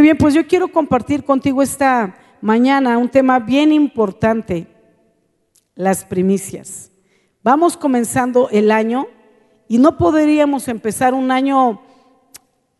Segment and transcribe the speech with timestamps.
[0.00, 4.66] Bien, pues yo quiero compartir contigo esta mañana un tema bien importante,
[5.74, 6.90] las primicias.
[7.42, 9.08] Vamos comenzando el año
[9.68, 11.82] y no podríamos empezar un año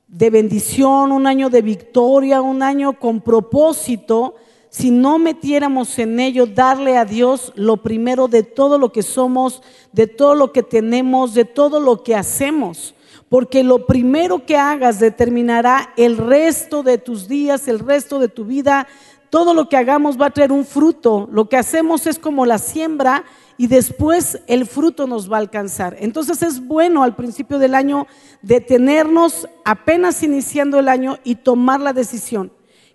[0.09, 4.37] de bendición, un año de victoria, un año con propósito,
[4.71, 9.63] si no metiéramos en ello darle a Dios lo primero de todo lo que somos,
[9.93, 12.95] de todo lo que tenemos, de todo lo que hacemos.
[13.31, 18.45] Porque lo primero que hagas determinará el resto de tus días, el resto de tu
[18.45, 18.89] vida.
[19.31, 21.29] Todo lo que hagamos va a traer un fruto.
[21.31, 23.25] Lo que hacemos es como la siembra
[23.57, 25.97] y después el fruto nos va a alcanzar.
[26.01, 28.09] Entonces es bueno al principio del año
[28.43, 32.53] detenernos apenas iniciando el año y tomar la decisión.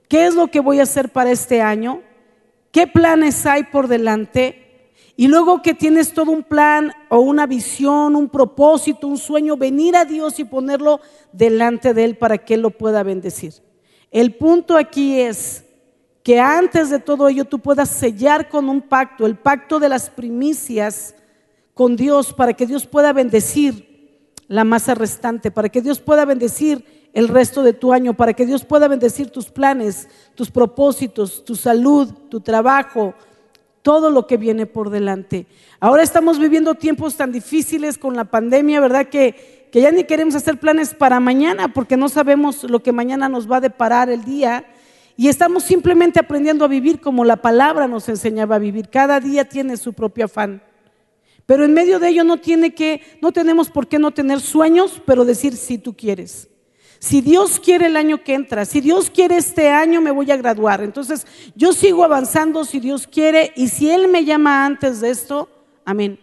[0.10, 2.02] ¿Qué es lo que voy a hacer para este año?
[2.74, 4.65] ¿Qué planes hay por delante?
[5.18, 9.96] Y luego que tienes todo un plan o una visión, un propósito, un sueño, venir
[9.96, 11.00] a Dios y ponerlo
[11.32, 13.54] delante de Él para que Él lo pueda bendecir.
[14.12, 15.64] El punto aquí es
[16.22, 20.10] que antes de todo ello tú puedas sellar con un pacto, el pacto de las
[20.10, 21.16] primicias
[21.74, 23.96] con Dios, para que Dios pueda bendecir
[24.48, 28.46] la masa restante, para que Dios pueda bendecir el resto de tu año, para que
[28.46, 33.14] Dios pueda bendecir tus planes, tus propósitos, tu salud, tu trabajo,
[33.86, 35.46] todo lo que viene por delante.
[35.80, 39.10] Ahora estamos viviendo tiempos tan difíciles con la pandemia, ¿verdad?
[39.10, 43.30] Que, que ya ni queremos hacer planes para mañana porque no sabemos lo que mañana
[43.30, 44.66] nos va a deparar el día.
[45.16, 48.90] Y estamos simplemente aprendiendo a vivir como la palabra nos enseñaba a vivir.
[48.90, 50.64] Cada día tiene su propio afán.
[51.46, 55.00] Pero en medio de ello no tiene que, no tenemos por qué no tener sueños,
[55.06, 56.50] pero decir si tú quieres.
[57.00, 60.38] Si Dios quiere el año que entra, si Dios quiere este año me voy a
[60.38, 60.82] graduar.
[60.82, 65.50] Entonces yo sigo avanzando si Dios quiere y si Él me llama antes de esto,
[65.84, 66.20] amén.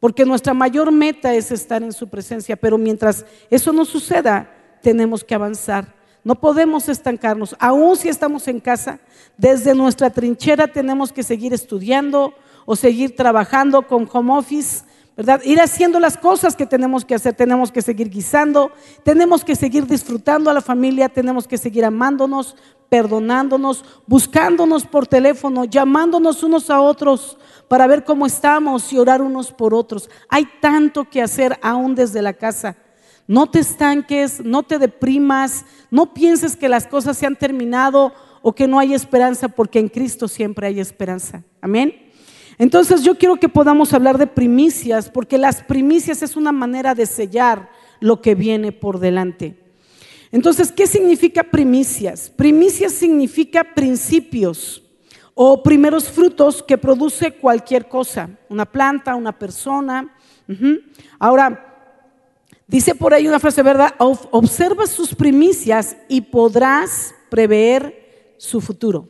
[0.00, 5.24] Porque nuestra mayor meta es estar en su presencia, pero mientras eso no suceda, tenemos
[5.24, 5.94] que avanzar.
[6.24, 9.00] No podemos estancarnos, aun si estamos en casa,
[9.36, 12.34] desde nuestra trinchera tenemos que seguir estudiando
[12.66, 14.84] o seguir trabajando con home office
[15.18, 15.42] ¿verdad?
[15.42, 18.70] Ir haciendo las cosas que tenemos que hacer, tenemos que seguir guisando,
[19.02, 22.54] tenemos que seguir disfrutando a la familia, tenemos que seguir amándonos,
[22.88, 27.36] perdonándonos, buscándonos por teléfono, llamándonos unos a otros
[27.66, 30.08] para ver cómo estamos y orar unos por otros.
[30.28, 32.76] Hay tanto que hacer aún desde la casa.
[33.26, 38.54] No te estanques, no te deprimas, no pienses que las cosas se han terminado o
[38.54, 41.42] que no hay esperanza, porque en Cristo siempre hay esperanza.
[41.60, 42.07] Amén.
[42.58, 47.06] Entonces yo quiero que podamos hablar de primicias, porque las primicias es una manera de
[47.06, 47.70] sellar
[48.00, 49.56] lo que viene por delante.
[50.30, 52.28] Entonces, ¿qué significa primicias?
[52.28, 54.82] Primicias significa principios
[55.34, 60.14] o primeros frutos que produce cualquier cosa, una planta, una persona.
[61.18, 61.94] Ahora,
[62.66, 63.94] dice por ahí una frase, ¿verdad?
[63.98, 69.08] Observa sus primicias y podrás prever su futuro.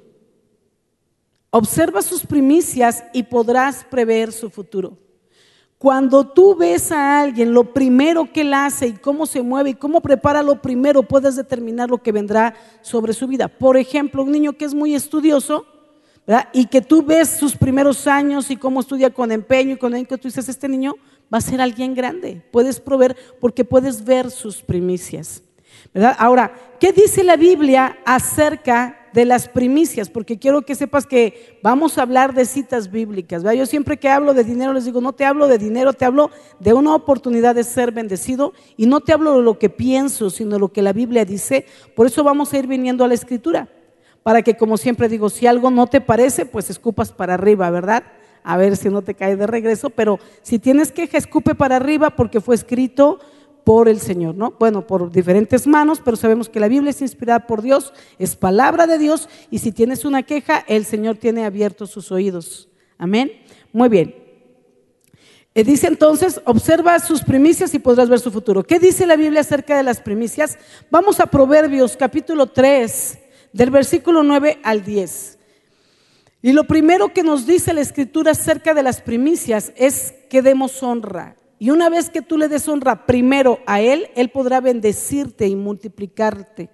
[1.51, 4.99] Observa sus primicias y podrás prever su futuro.
[5.79, 9.75] Cuando tú ves a alguien, lo primero que él hace y cómo se mueve y
[9.75, 13.47] cómo prepara lo primero, puedes determinar lo que vendrá sobre su vida.
[13.47, 15.65] Por ejemplo, un niño que es muy estudioso
[16.53, 20.19] y que tú ves sus primeros años y cómo estudia con empeño y con que
[20.19, 20.95] tú dices, este niño
[21.33, 22.43] va a ser alguien grande.
[22.51, 25.43] Puedes proveer porque puedes ver sus primicias.
[26.19, 31.99] Ahora, ¿qué dice la Biblia acerca de las primicias, porque quiero que sepas que vamos
[31.99, 33.43] a hablar de citas bíblicas.
[33.43, 36.31] Yo siempre que hablo de dinero les digo, no te hablo de dinero, te hablo
[36.61, 40.53] de una oportunidad de ser bendecido y no te hablo de lo que pienso, sino
[40.53, 41.67] de lo que la Biblia dice.
[41.95, 43.69] Por eso vamos a ir viniendo a la escritura,
[44.23, 48.05] para que como siempre digo, si algo no te parece, pues escupas para arriba, ¿verdad?
[48.45, 52.11] A ver si no te cae de regreso, pero si tienes queja, escupe para arriba
[52.11, 53.19] porque fue escrito
[53.69, 54.55] por el Señor, ¿no?
[54.59, 58.87] Bueno, por diferentes manos, pero sabemos que la Biblia es inspirada por Dios, es palabra
[58.87, 62.71] de Dios, y si tienes una queja, el Señor tiene abiertos sus oídos.
[62.97, 63.31] Amén.
[63.71, 64.15] Muy bien.
[65.55, 68.65] Eh, dice entonces, observa sus primicias y podrás ver su futuro.
[68.65, 70.57] ¿Qué dice la Biblia acerca de las primicias?
[70.91, 73.19] Vamos a Proverbios capítulo 3,
[73.53, 75.39] del versículo 9 al 10.
[76.41, 80.83] Y lo primero que nos dice la escritura acerca de las primicias es que demos
[80.83, 81.38] honra.
[81.59, 85.57] Y una vez que tú le des honra primero a Él, Él podrá bendecirte y
[85.57, 86.71] multiplicarte.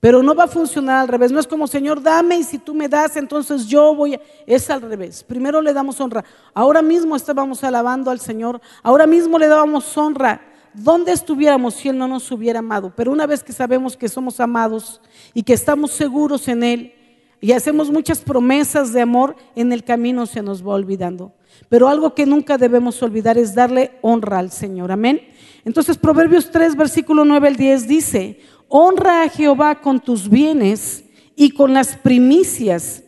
[0.00, 1.32] Pero no va a funcionar al revés.
[1.32, 4.20] No es como, Señor, dame y si tú me das, entonces yo voy a...
[4.46, 5.24] Es al revés.
[5.24, 6.24] Primero le damos honra.
[6.52, 8.60] Ahora mismo estábamos alabando al Señor.
[8.82, 10.42] Ahora mismo le dábamos honra.
[10.74, 12.92] ¿Dónde estuviéramos si Él no nos hubiera amado?
[12.94, 15.00] Pero una vez que sabemos que somos amados
[15.32, 16.94] y que estamos seguros en Él
[17.40, 21.32] y hacemos muchas promesas de amor, en el camino se nos va olvidando.
[21.68, 24.92] Pero algo que nunca debemos olvidar es darle honra al Señor.
[24.92, 25.20] Amén.
[25.64, 31.04] Entonces Proverbios 3, versículo 9 al 10 dice, honra a Jehová con tus bienes
[31.36, 33.02] y con las primicias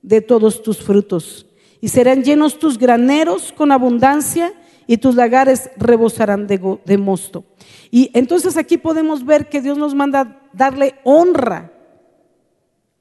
[0.00, 1.46] de todos tus frutos.
[1.80, 4.52] Y serán llenos tus graneros con abundancia
[4.86, 7.44] y tus lagares rebosarán de, de mosto.
[7.90, 11.72] Y entonces aquí podemos ver que Dios nos manda darle honra,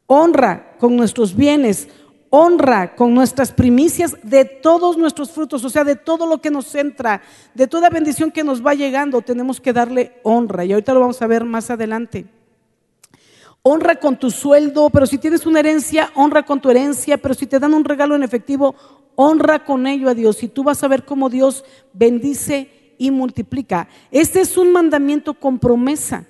[0.05, 1.87] honra con nuestros bienes,
[2.31, 6.73] honra con nuestras primicias de todos nuestros frutos, o sea, de todo lo que nos
[6.73, 7.21] entra,
[7.53, 10.63] de toda bendición que nos va llegando, tenemos que darle honra.
[10.65, 12.25] Y ahorita lo vamos a ver más adelante.
[13.63, 17.45] Honra con tu sueldo, pero si tienes una herencia, honra con tu herencia, pero si
[17.45, 18.75] te dan un regalo en efectivo,
[19.15, 20.41] honra con ello a Dios.
[20.41, 23.89] Y tú vas a ver cómo Dios bendice y multiplica.
[24.09, 26.25] Este es un mandamiento con promesa.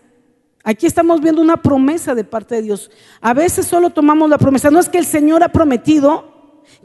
[0.64, 2.92] Aquí estamos viendo una promesa de parte de Dios.
[3.20, 4.70] A veces solo tomamos la promesa.
[4.70, 6.32] No es que el Señor ha prometido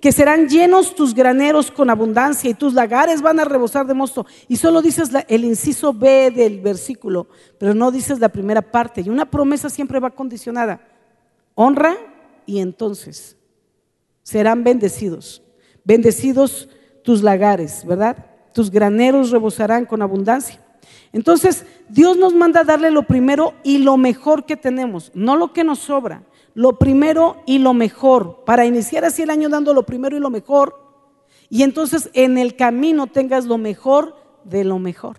[0.00, 4.26] que serán llenos tus graneros con abundancia y tus lagares van a rebosar de mosto.
[4.48, 7.28] Y solo dices el inciso B del versículo,
[7.58, 9.02] pero no dices la primera parte.
[9.02, 10.80] Y una promesa siempre va condicionada.
[11.54, 11.96] Honra
[12.44, 13.36] y entonces
[14.22, 15.42] serán bendecidos.
[15.84, 16.68] Bendecidos
[17.02, 18.26] tus lagares, ¿verdad?
[18.52, 20.60] Tus graneros rebosarán con abundancia.
[21.16, 25.54] Entonces, Dios nos manda a darle lo primero y lo mejor que tenemos, no lo
[25.54, 29.86] que nos sobra, lo primero y lo mejor, para iniciar así el año dando lo
[29.86, 30.78] primero y lo mejor,
[31.48, 34.14] y entonces en el camino tengas lo mejor
[34.44, 35.16] de lo mejor,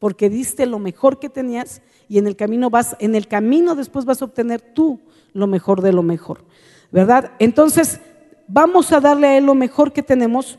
[0.00, 4.06] porque diste lo mejor que tenías y en el camino vas, en el camino después
[4.06, 4.98] vas a obtener tú
[5.32, 6.44] lo mejor de lo mejor,
[6.90, 7.30] ¿verdad?
[7.38, 8.00] Entonces,
[8.48, 10.58] vamos a darle a Él lo mejor que tenemos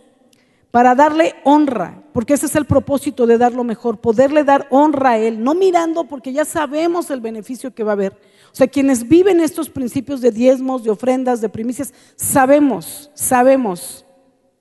[0.71, 5.11] para darle honra, porque ese es el propósito de dar lo mejor, poderle dar honra
[5.11, 8.13] a Él, no mirando porque ya sabemos el beneficio que va a haber.
[8.51, 14.05] O sea, quienes viven estos principios de diezmos, de ofrendas, de primicias, sabemos, sabemos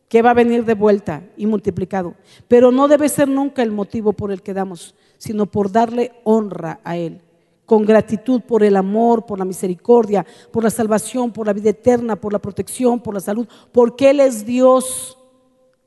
[0.09, 2.15] que va a venir de vuelta y multiplicado,
[2.47, 6.81] pero no debe ser nunca el motivo por el que damos, sino por darle honra
[6.85, 7.23] a Él
[7.67, 12.17] con gratitud por el amor, por la misericordia, por la salvación, por la vida eterna,
[12.17, 15.16] por la protección, por la salud, porque Él es Dios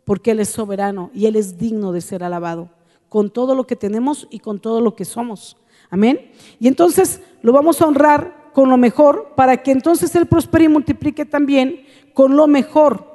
[0.10, 2.72] porque Él es soberano y Él es digno de ser alabado,
[3.10, 5.56] con todo lo que tenemos y con todo lo que somos.
[5.92, 6.32] Amén.
[6.60, 10.68] Y entonces lo vamos a honrar con lo mejor para que entonces Él prospere y
[10.68, 11.86] multiplique también
[12.16, 13.06] con lo mejor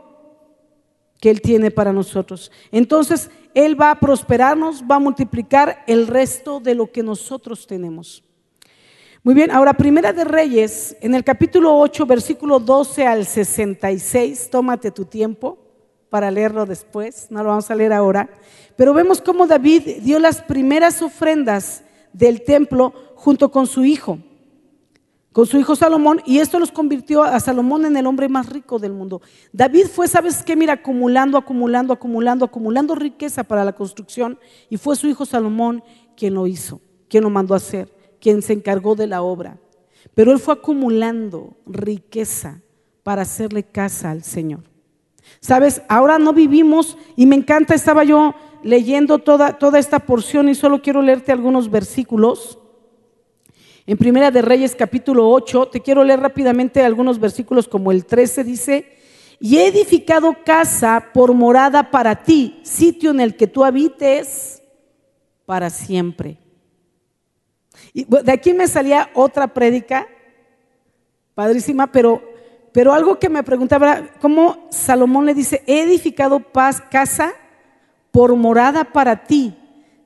[1.20, 2.52] que Él tiene para nosotros.
[2.70, 8.22] Entonces Él va a prosperarnos, va a multiplicar el resto de lo que nosotros tenemos.
[9.24, 14.92] Muy bien, ahora Primera de Reyes, en el capítulo 8, versículo 12 al 66, tómate
[14.92, 15.63] tu tiempo
[16.14, 18.30] para leerlo después, no lo vamos a leer ahora,
[18.76, 21.82] pero vemos cómo David dio las primeras ofrendas
[22.12, 24.20] del templo junto con su hijo,
[25.32, 28.78] con su hijo Salomón, y esto los convirtió a Salomón en el hombre más rico
[28.78, 29.22] del mundo.
[29.52, 30.54] David fue, ¿sabes qué?
[30.54, 34.38] Mira, acumulando, acumulando, acumulando, acumulando riqueza para la construcción,
[34.70, 35.82] y fue su hijo Salomón
[36.16, 39.58] quien lo hizo, quien lo mandó a hacer, quien se encargó de la obra.
[40.14, 42.60] Pero él fue acumulando riqueza
[43.02, 44.73] para hacerle casa al Señor.
[45.40, 50.54] Sabes, ahora no vivimos y me encanta, estaba yo leyendo toda, toda esta porción y
[50.54, 52.58] solo quiero leerte algunos versículos.
[53.86, 58.42] En Primera de Reyes capítulo 8, te quiero leer rápidamente algunos versículos como el 13
[58.42, 58.98] dice,
[59.38, 64.62] y he edificado casa por morada para ti, sitio en el que tú habites
[65.44, 66.38] para siempre.
[67.92, 70.08] Y de aquí me salía otra prédica,
[71.34, 72.22] padrísima, pero
[72.74, 77.32] pero algo que me preguntaba, ¿cómo Salomón le dice, he edificado paz, casa
[78.10, 79.56] por morada para ti,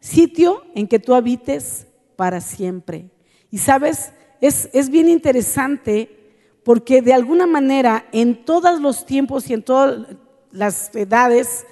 [0.00, 3.08] sitio en que tú habites para siempre?
[3.50, 6.14] Y sabes, es, es bien interesante
[6.62, 10.06] porque de alguna manera en todos los tiempos y en todas
[10.50, 11.64] las edades,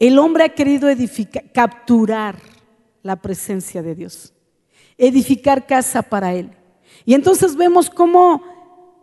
[0.00, 2.34] el hombre ha querido edificar, capturar
[3.04, 4.34] la presencia de Dios,
[4.96, 6.50] edificar casa para él.
[7.04, 8.57] Y entonces vemos cómo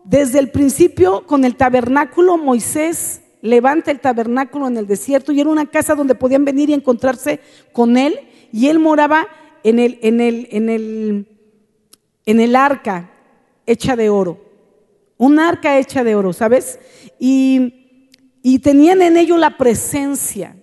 [0.06, 5.50] desde el principio con el tabernáculo, Moisés levanta el tabernáculo en el desierto y era
[5.50, 7.40] una casa donde podían venir y encontrarse
[7.74, 8.20] con él
[8.52, 9.28] y él moraba
[9.64, 11.28] en el, en el, en el,
[12.26, 13.12] en el arca
[13.66, 14.40] hecha de oro.
[15.18, 16.80] Un arca hecha de oro, ¿sabes?
[17.20, 18.10] Y,
[18.44, 20.56] y tenían en ello la presencia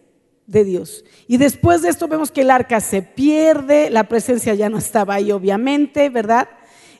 [0.46, 1.04] de Dios.
[1.26, 5.14] Y después de esto vemos que el arca se pierde, la presencia ya no estaba
[5.14, 6.48] ahí obviamente, ¿verdad?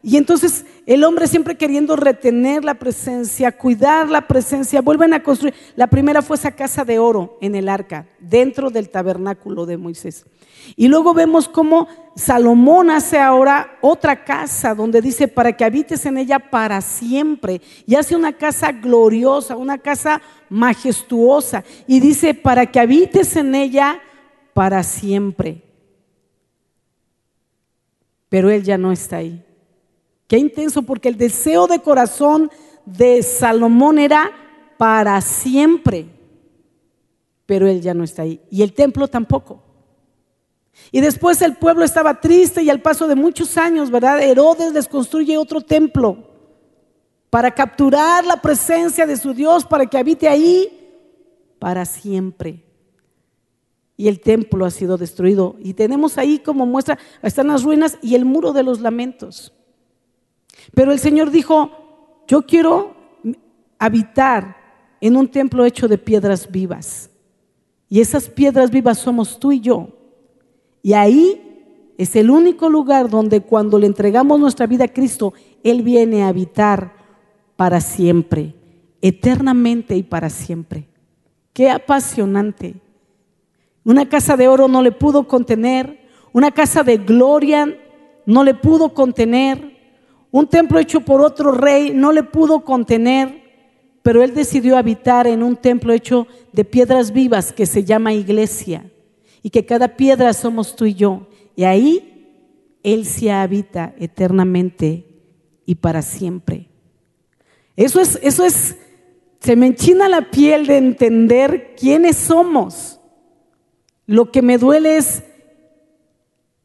[0.05, 5.55] Y entonces el hombre siempre queriendo retener la presencia, cuidar la presencia, vuelven a construir.
[5.77, 10.27] La primera fue esa casa de oro en el arca, dentro del tabernáculo de Moisés.
[10.75, 16.19] Y luego vemos cómo Salomón hace ahora otra casa donde dice para que habites en
[16.19, 17.61] ella para siempre.
[17.87, 21.63] Y hace una casa gloriosa, una casa majestuosa.
[21.87, 24.01] Y dice para que habites en ella
[24.53, 25.63] para siempre.
[28.29, 29.45] pero Él ya no está ahí.
[30.33, 32.51] Qué intenso, porque el deseo de corazón
[32.87, 34.31] de Salomón era
[34.79, 36.07] para siempre,
[37.45, 38.41] pero Él ya no está ahí.
[38.51, 39.63] Y el templo tampoco.
[40.91, 44.23] Y después el pueblo estaba triste y al paso de muchos años, ¿verdad?
[44.23, 46.31] Herodes les construye otro templo
[47.29, 50.97] para capturar la presencia de su Dios, para que habite ahí
[51.59, 52.65] para siempre.
[53.99, 55.57] Y el templo ha sido destruido.
[55.59, 59.53] Y tenemos ahí como muestra, están las ruinas y el muro de los lamentos.
[60.75, 61.71] Pero el Señor dijo,
[62.27, 62.95] yo quiero
[63.79, 64.57] habitar
[65.01, 67.11] en un templo hecho de piedras vivas.
[67.89, 69.89] Y esas piedras vivas somos tú y yo.
[70.83, 75.83] Y ahí es el único lugar donde cuando le entregamos nuestra vida a Cristo, Él
[75.83, 76.93] viene a habitar
[77.57, 78.55] para siempre,
[79.01, 80.89] eternamente y para siempre.
[81.53, 82.77] Qué apasionante.
[83.85, 86.01] Una casa de oro no le pudo contener,
[86.33, 87.77] una casa de gloria
[88.25, 89.72] no le pudo contener,
[90.33, 93.43] un templo hecho por otro rey no le pudo contener,
[94.03, 98.91] pero él decidió habitar en un templo hecho de piedras vivas que se llama iglesia
[99.43, 101.29] y que cada piedra somos tú y yo.
[101.55, 105.07] Y ahí Él se habita eternamente
[105.67, 106.69] y para siempre.
[107.77, 108.77] Eso es, eso es,
[109.39, 112.99] se me enchina la piel de entender quiénes somos.
[114.07, 115.23] Lo que me duele es,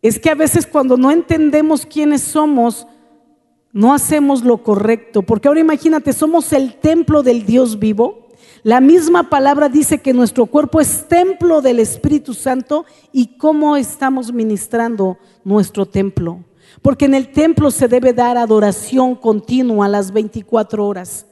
[0.02, 2.88] es que a veces cuando no entendemos quiénes somos,
[3.74, 5.22] no hacemos lo correcto.
[5.22, 8.28] Porque ahora imagínate, somos el templo del Dios vivo
[8.64, 14.34] la misma palabra dice que nuestro cuerpo es templo del Espíritu Santo y cómo estamos
[14.34, 16.44] ministrando nuestro templo.
[16.82, 21.27] Porque en el templo se debe dar adoración continua a las 24 horas.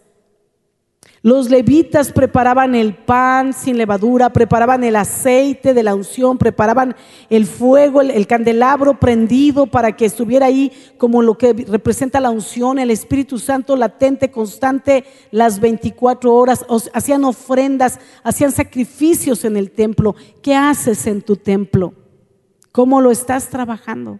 [1.26, 6.96] Los levitas preparaban el pan sin levadura, preparaban el aceite de la unción, preparaban
[7.32, 12.78] el fuego, el, candelabro prendido para que estuviera ahí como lo que representa la unción,
[12.78, 16.64] el Espíritu Santo latente, constante, las 24 horas.
[16.94, 20.16] hacían ofrendas, hacían sacrificios en el templo.
[20.44, 21.96] ¿Qué haces en tu templo?
[22.72, 24.20] ¿Cómo lo estás trabajando?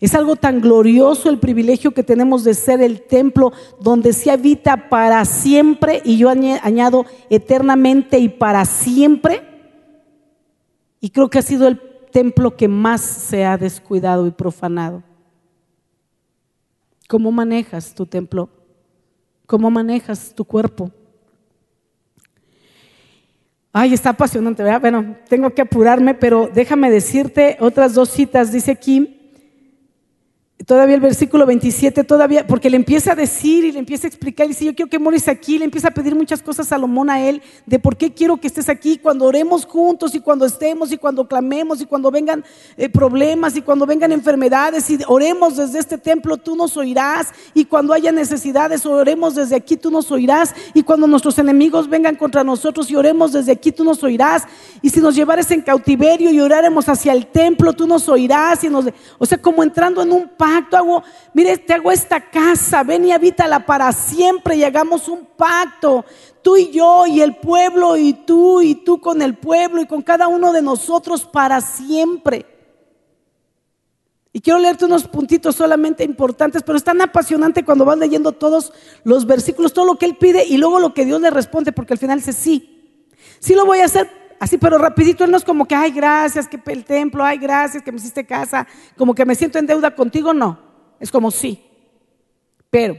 [0.00, 4.88] Es algo tan glorioso el privilegio que tenemos de ser el templo donde se habita
[4.88, 9.42] para siempre y yo añado eternamente y para siempre.
[11.00, 11.80] Y creo que ha sido el
[12.12, 15.02] templo que más se ha descuidado y profanado.
[17.08, 18.48] ¿Cómo manejas tu templo?
[19.46, 20.92] ¿Cómo manejas tu cuerpo?
[23.72, 24.80] Ay, está apasionante, ¿verdad?
[24.80, 28.52] Bueno, tengo que apurarme, pero déjame decirte otras dos citas.
[28.52, 29.17] Dice aquí
[30.68, 34.44] todavía el versículo 27, todavía, porque le empieza a decir y le empieza a explicar,
[34.44, 37.08] y dice, yo quiero que mores aquí, le empieza a pedir muchas cosas a Salomón
[37.08, 40.92] a él, de por qué quiero que estés aquí, cuando oremos juntos y cuando estemos
[40.92, 42.44] y cuando clamemos y cuando vengan
[42.76, 47.64] eh, problemas y cuando vengan enfermedades y oremos desde este templo, tú nos oirás, y
[47.64, 52.44] cuando haya necesidades, oremos desde aquí, tú nos oirás, y cuando nuestros enemigos vengan contra
[52.44, 54.42] nosotros y oremos desde aquí, tú nos oirás,
[54.82, 58.68] y si nos llevares en cautiverio y oraremos hacia el templo, tú nos oirás, y
[58.68, 58.84] nos,
[59.16, 61.02] o sea, como entrando en un pacto, hago,
[61.34, 66.04] mire, te hago esta casa, ven y habítala para siempre y hagamos un pacto,
[66.42, 70.02] tú y yo y el pueblo y tú y tú con el pueblo y con
[70.02, 72.46] cada uno de nosotros para siempre.
[74.32, 78.72] Y quiero leerte unos puntitos solamente importantes, pero es tan apasionante cuando vas leyendo todos
[79.02, 81.94] los versículos, todo lo que él pide y luego lo que Dios le responde, porque
[81.94, 83.02] al final dice sí.
[83.40, 86.48] Sí lo voy a hacer así, pero rapidito, él no es como que, ay, gracias,
[86.48, 88.66] que el templo, ay, gracias, que me hiciste casa,
[88.96, 90.58] como que me siento en deuda contigo, no.
[91.00, 91.62] Es como sí.
[92.70, 92.96] Pero,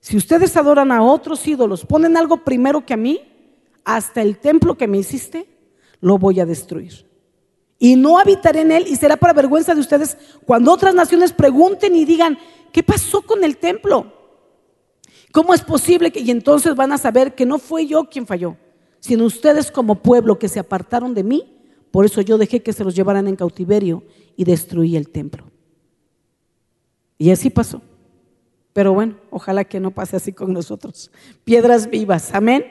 [0.00, 3.20] si ustedes adoran a otros ídolos, ponen algo primero que a mí,
[3.84, 5.46] hasta el templo que me hiciste,
[6.00, 7.06] lo voy a destruir.
[7.78, 11.94] Y no habitaré en él y será para vergüenza de ustedes cuando otras naciones pregunten
[11.94, 12.38] y digan,
[12.72, 14.12] ¿qué pasó con el templo?
[15.32, 18.56] ¿Cómo es posible que y entonces van a saber que no fue yo quien falló?
[19.06, 21.44] Sino ustedes como pueblo que se apartaron de mí,
[21.92, 24.02] por eso yo dejé que se los llevaran en cautiverio
[24.36, 25.44] y destruí el templo.
[27.16, 27.80] Y así pasó.
[28.72, 31.12] Pero bueno, ojalá que no pase así con nosotros.
[31.44, 32.66] Piedras vivas, amén.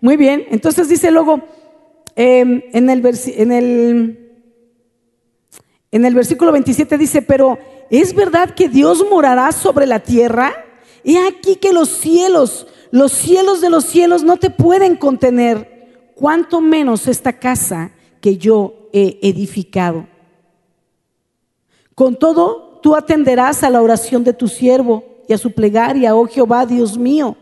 [0.00, 1.42] Muy bien, entonces dice luego
[2.14, 4.30] em, en, el en, el,
[5.90, 7.58] en el versículo 27 dice, pero
[7.90, 10.52] ¿es verdad que Dios morará sobre la tierra?
[11.04, 15.71] He aquí que los cielos los cielos de los cielos no te pueden contener,
[16.22, 20.06] cuanto menos esta casa que yo he edificado.
[21.96, 26.28] Con todo, tú atenderás a la oración de tu siervo y a su plegaria, oh
[26.28, 27.36] Jehová, Dios mío.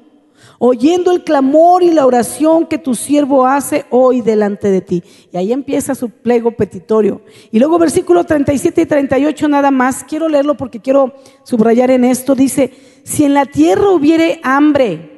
[0.59, 5.03] oyendo el clamor y la oración que tu siervo hace hoy delante de ti.
[5.31, 7.21] Y ahí empieza su pliego petitorio.
[7.53, 11.13] Y luego versículo 37 y 38 nada más, quiero leerlo porque quiero
[11.45, 12.73] subrayar en esto, dice,
[13.05, 15.11] si en la tierra hubiere hambre,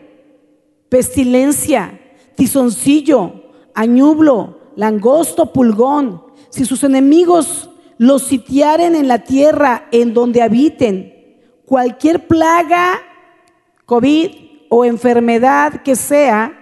[0.88, 2.00] pestilencia,
[2.35, 3.41] tizoncillo,
[3.75, 12.26] añublo, langosto, pulgón, si sus enemigos los sitiaren en la tierra en donde habiten, cualquier
[12.26, 13.00] plaga,
[13.87, 14.31] COVID
[14.69, 16.52] o enfermedad que sea,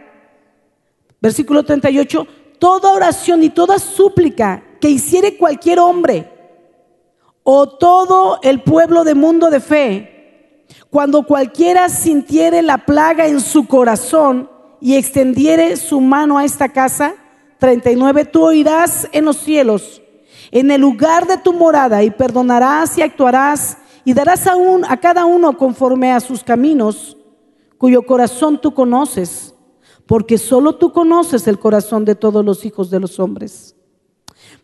[1.21, 2.27] versículo 38,
[2.59, 6.31] toda oración y toda súplica que hiciere cualquier hombre
[7.43, 13.67] o todo el pueblo de mundo de fe, cuando cualquiera sintiere la plaga en su
[13.67, 17.15] corazón y extendiere su mano a esta casa,
[17.59, 20.01] 39, tú oirás en los cielos,
[20.51, 24.55] en el lugar de tu morada, y perdonarás y actuarás, y darás a,
[24.89, 27.17] a cada uno conforme a sus caminos,
[27.77, 29.55] cuyo corazón tú conoces,
[30.07, 33.77] porque solo tú conoces el corazón de todos los hijos de los hombres,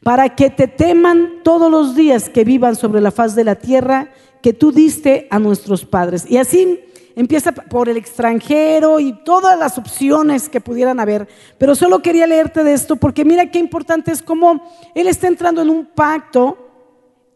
[0.03, 4.11] para que te teman todos los días que vivan sobre la faz de la tierra
[4.43, 6.25] que tú diste a nuestros padres.
[6.29, 6.81] Y así
[7.17, 11.27] empieza por el extranjero y todas las opciones que pudieran haber.
[11.59, 14.63] Pero solo quería leerte de esto porque mira qué importante es cómo
[14.95, 16.59] él está entrando en un pacto.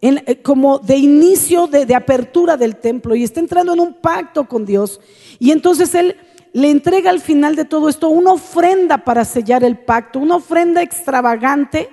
[0.03, 4.49] Eh, como de inicio de, de apertura del templo y está entrando en un pacto
[4.49, 4.99] con Dios
[5.39, 6.17] y entonces él
[6.55, 10.81] le entrega al final de todo esto una ofrenda para sellar el pacto, una ofrenda
[10.81, 11.91] extravagante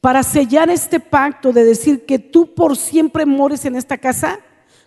[0.00, 4.40] para sellar este pacto de decir que tú por siempre mores en esta casa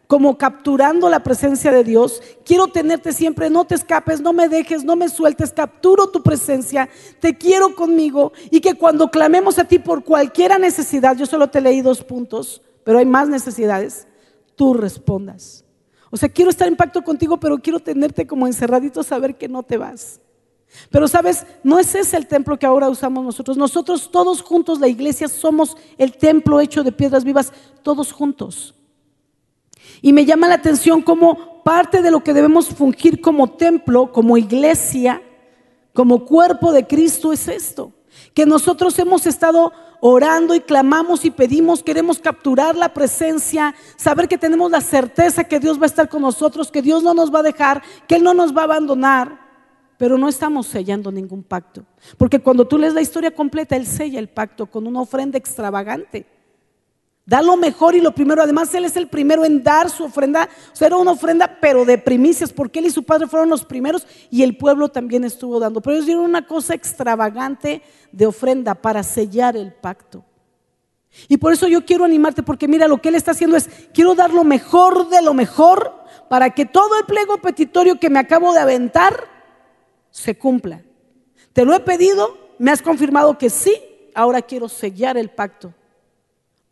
[0.07, 2.21] como capturando la presencia de Dios.
[2.45, 6.89] Quiero tenerte siempre, no te escapes, no me dejes, no me sueltes, capturo tu presencia,
[7.19, 11.61] te quiero conmigo y que cuando clamemos a ti por cualquiera necesidad, yo solo te
[11.61, 14.07] leí dos puntos, pero hay más necesidades,
[14.55, 15.63] tú respondas.
[16.11, 19.63] O sea, quiero estar en pacto contigo, pero quiero tenerte como encerradito, saber que no
[19.63, 20.19] te vas.
[20.89, 23.57] Pero sabes, no es ese el templo que ahora usamos nosotros.
[23.57, 28.75] Nosotros todos juntos, la iglesia, somos el templo hecho de piedras vivas, todos juntos.
[30.03, 34.37] Y me llama la atención como parte de lo que debemos fungir como templo, como
[34.37, 35.21] iglesia,
[35.93, 37.93] como cuerpo de Cristo es esto.
[38.33, 44.37] Que nosotros hemos estado orando y clamamos y pedimos, queremos capturar la presencia, saber que
[44.37, 47.39] tenemos la certeza que Dios va a estar con nosotros, que Dios no nos va
[47.39, 49.39] a dejar, que Él no nos va a abandonar,
[49.97, 51.85] pero no estamos sellando ningún pacto.
[52.17, 56.25] Porque cuando tú lees la historia completa, Él sella el pacto con una ofrenda extravagante.
[57.25, 58.41] Da lo mejor y lo primero.
[58.41, 60.49] Además, Él es el primero en dar su ofrenda.
[60.71, 63.63] O sea, era una ofrenda, pero de primicias, porque Él y su Padre fueron los
[63.63, 65.81] primeros y el pueblo también estuvo dando.
[65.81, 67.81] Pero ellos dieron una cosa extravagante
[68.11, 70.25] de ofrenda para sellar el pacto.
[71.27, 74.15] Y por eso yo quiero animarte, porque mira, lo que Él está haciendo es, quiero
[74.15, 78.51] dar lo mejor de lo mejor para que todo el pliego petitorio que me acabo
[78.51, 79.27] de aventar
[80.09, 80.81] se cumpla.
[81.53, 83.75] Te lo he pedido, me has confirmado que sí,
[84.15, 85.73] ahora quiero sellar el pacto.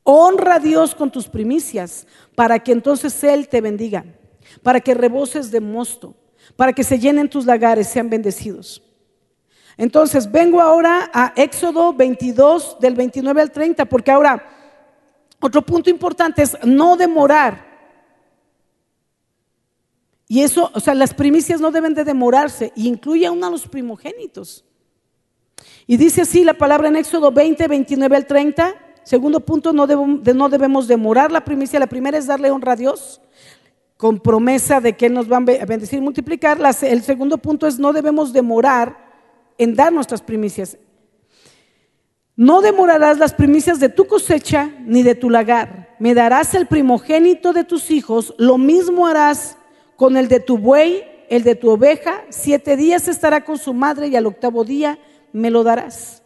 [0.03, 4.05] Honra a Dios con tus primicias para que entonces Él te bendiga,
[4.63, 6.15] para que reboses de mosto,
[6.55, 8.81] para que se llenen tus lagares, sean bendecidos.
[9.77, 14.43] Entonces, vengo ahora a Éxodo 22 del 29 al 30, porque ahora
[15.39, 17.69] otro punto importante es no demorar.
[20.27, 23.51] Y eso, o sea, las primicias no deben de demorarse, y incluye a uno de
[23.51, 24.65] los primogénitos.
[25.87, 28.75] Y dice así la palabra en Éxodo 20, 29 al 30.
[29.03, 31.79] Segundo punto, no, no debemos demorar la primicia.
[31.79, 33.21] La primera es darle honra a Dios
[34.01, 36.57] con promesa de que nos van a bendecir y multiplicar.
[36.81, 38.97] el segundo punto es no debemos demorar
[39.59, 40.75] en dar nuestras primicias.
[42.35, 45.95] No demorarás las primicias de tu cosecha ni de tu lagar.
[45.99, 48.33] Me darás el primogénito de tus hijos.
[48.39, 49.55] Lo mismo harás
[49.97, 52.23] con el de tu buey, el de tu oveja.
[52.29, 54.97] Siete días estará con su madre y al octavo día
[55.31, 56.20] me lo darás.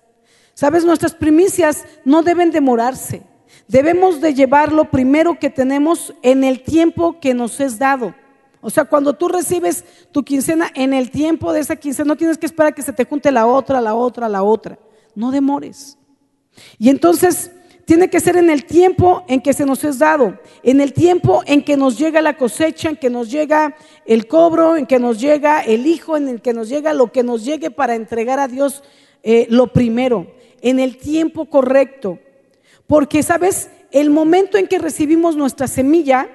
[0.56, 3.24] Sabes, nuestras primicias no deben demorarse.
[3.68, 8.16] Debemos de llevar lo primero que tenemos en el tiempo que nos es dado.
[8.62, 12.38] O sea, cuando tú recibes tu quincena en el tiempo de esa quincena, no tienes
[12.38, 14.80] que esperar que se te junte la otra, la otra, la otra.
[15.14, 15.98] No demores.
[16.80, 17.52] Y entonces
[17.84, 21.44] tiene que ser en el tiempo en que se nos es dado, en el tiempo
[21.46, 25.20] en que nos llega la cosecha, en que nos llega el cobro, en que nos
[25.20, 28.48] llega el hijo, en el que nos llega lo que nos llegue para entregar a
[28.48, 28.84] Dios
[29.22, 30.28] eh, lo primero
[30.66, 32.20] en el tiempo correcto.
[32.88, 33.70] Porque, ¿sabes?
[33.92, 36.28] El momento en que recibimos nuestra semilla,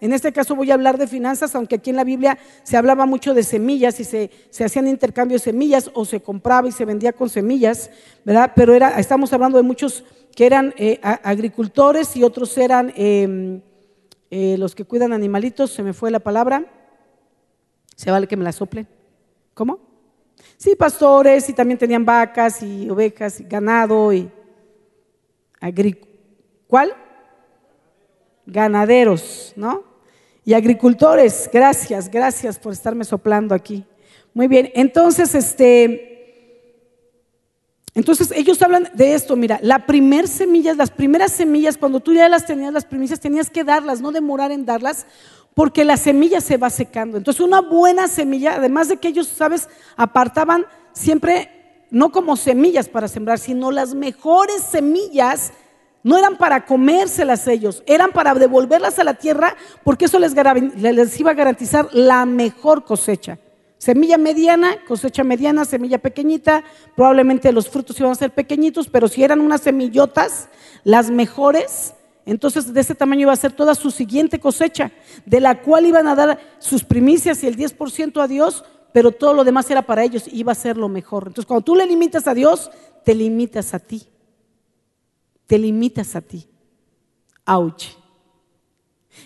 [0.00, 3.04] en este caso voy a hablar de finanzas, aunque aquí en la Biblia se hablaba
[3.04, 4.30] mucho de semillas y se,
[4.64, 7.90] hacían intercambios de semillas o se compraba y se vendía con semillas,
[8.24, 8.52] ¿verdad?
[8.56, 13.60] Pero era, estamos hablando de muchos que eran eh, agricultores y otros eran em,
[14.30, 16.66] eh, los que cuidan animalitos, se me fue la palabra,
[17.96, 18.88] ¿Se vale que me la soplen?
[19.54, 19.93] ¿Cómo?
[20.56, 24.30] Sí, pastores y también tenían vacas y ovejas y ganado y
[26.66, 26.94] ¿Cuál?
[28.46, 29.84] Ganaderos, ¿no?
[30.44, 33.84] Y agricultores, gracias, gracias por estarme soplando aquí.
[34.34, 36.14] Muy bien, entonces, este,
[37.94, 42.28] entonces ellos hablan de esto, mira, la primer semilla, las primeras semillas, cuando tú ya
[42.28, 45.06] las tenías, las primicias, tenías que darlas, no demorar en darlas,
[45.54, 47.16] porque la semilla se va secando.
[47.16, 53.08] Entonces una buena semilla, además de que ellos, sabes, apartaban siempre, no como semillas para
[53.08, 55.52] sembrar, sino las mejores semillas,
[56.02, 61.20] no eran para comérselas ellos, eran para devolverlas a la tierra, porque eso les, les
[61.20, 63.38] iba a garantizar la mejor cosecha.
[63.78, 66.64] Semilla mediana, cosecha mediana, semilla pequeñita,
[66.96, 70.48] probablemente los frutos iban a ser pequeñitos, pero si eran unas semillotas,
[70.84, 71.94] las mejores,
[72.26, 74.92] entonces de ese tamaño iba a ser toda su siguiente cosecha,
[75.26, 79.34] de la cual iban a dar sus primicias y el 10% a Dios, pero todo
[79.34, 81.24] lo demás era para ellos, iba a ser lo mejor.
[81.26, 82.70] Entonces cuando tú le limitas a Dios,
[83.04, 84.06] te limitas a ti.
[85.46, 86.48] Te limitas a ti.
[87.44, 87.88] Ouch.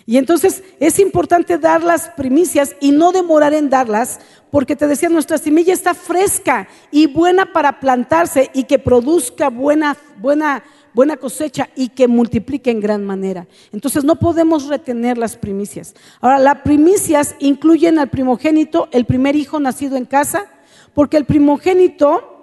[0.05, 4.19] Y entonces es importante dar las primicias y no demorar en darlas,
[4.51, 9.97] porque te decía, nuestra semilla está fresca y buena para plantarse y que produzca buena,
[10.17, 13.47] buena, buena cosecha y que multiplique en gran manera.
[13.71, 15.95] Entonces no podemos retener las primicias.
[16.21, 20.45] Ahora, las primicias incluyen al primogénito, el primer hijo nacido en casa,
[20.93, 22.37] porque el primogénito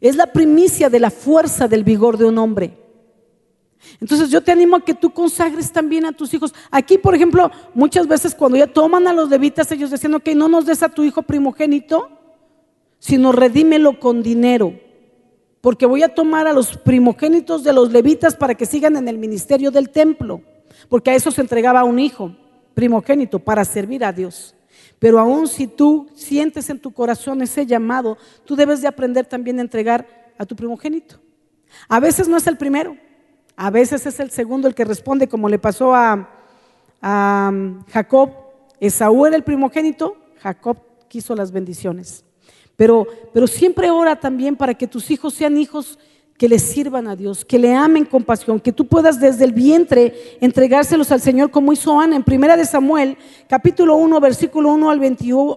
[0.00, 2.78] es la primicia de la fuerza del vigor de un hombre.
[4.00, 6.54] Entonces yo te animo a que tú consagres también a tus hijos.
[6.70, 10.48] Aquí, por ejemplo, muchas veces cuando ya toman a los levitas, ellos decían, ok, no
[10.48, 12.10] nos des a tu hijo primogénito,
[12.98, 14.74] sino redímelo con dinero.
[15.66, 19.18] Porque voy a tomar a los primogénitos de los levitas para que sigan en el
[19.18, 20.40] ministerio del templo.
[20.88, 22.36] Porque a eso se entregaba un hijo
[22.72, 24.54] primogénito para servir a Dios.
[25.00, 29.58] Pero aún si tú sientes en tu corazón ese llamado, tú debes de aprender también
[29.58, 30.06] a entregar
[30.38, 31.16] a tu primogénito.
[31.88, 32.96] A veces no es el primero,
[33.56, 36.30] a veces es el segundo el que responde, como le pasó a,
[37.88, 38.30] Jacob.
[38.78, 40.76] Esaú era el primogénito, Jacob
[41.08, 42.24] quiso las bendiciones.
[42.76, 45.98] Pero, pero siempre ora también para que tus hijos sean hijos
[46.36, 49.52] que le sirvan a Dios, que le amen con pasión, que tú puedas desde el
[49.52, 53.16] vientre entregárselos al Señor como hizo Ana en Primera de Samuel,
[53.48, 55.00] capítulo 1, versículo 1 al,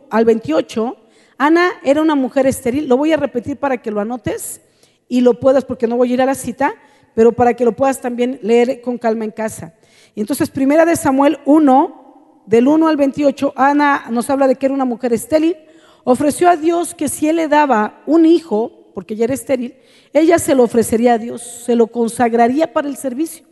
[0.10, 0.98] al 28.
[1.38, 4.62] Ana era una mujer estéril, lo voy a repetir para que lo anotes
[5.10, 6.76] y lo puedas porque no voy a ir a la cita
[7.20, 9.74] pero para que lo puedas también leer con calma en casa.
[10.16, 14.76] Entonces, primera de Samuel 1, del 1 al 28, Ana nos habla de que era
[14.76, 15.58] una mujer estéril,
[16.04, 19.76] ofreció a Dios que si él le daba un hijo, porque ya era estéril,
[20.14, 23.46] ella se lo ofrecería a Dios, se lo consagraría para el servicio.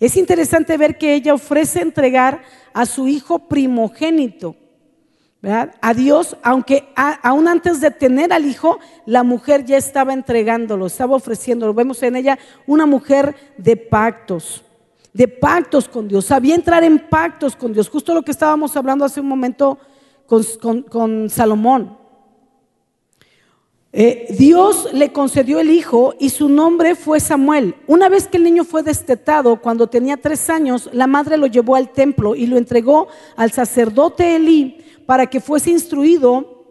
[0.00, 4.56] Es interesante ver que ella ofrece entregar a su hijo primogénito.
[5.80, 11.16] A Dios, aunque aún antes de tener al hijo, la mujer ya estaba entregándolo, estaba
[11.16, 11.74] ofreciéndolo.
[11.74, 14.64] Vemos en ella una mujer de pactos,
[15.12, 16.26] de pactos con Dios.
[16.26, 19.78] Sabía entrar en pactos con Dios, justo lo que estábamos hablando hace un momento
[20.60, 21.98] con, Salomón.
[23.94, 27.74] Eh, Dios le concedió el hijo y su nombre fue Samuel.
[27.86, 31.76] Una vez que el niño fue destetado, cuando tenía tres años, la madre lo llevó
[31.76, 36.64] al templo y lo entregó al sacerdote Elí para que fuese instruido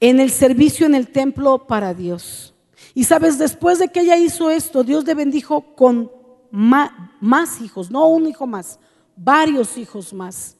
[0.00, 2.54] en el servicio en el templo para Dios.
[2.94, 6.10] Y sabes, después de que ella hizo esto, Dios le bendijo con
[6.50, 8.78] más, hijos, no un hijo más,
[9.16, 10.56] varios hijos más.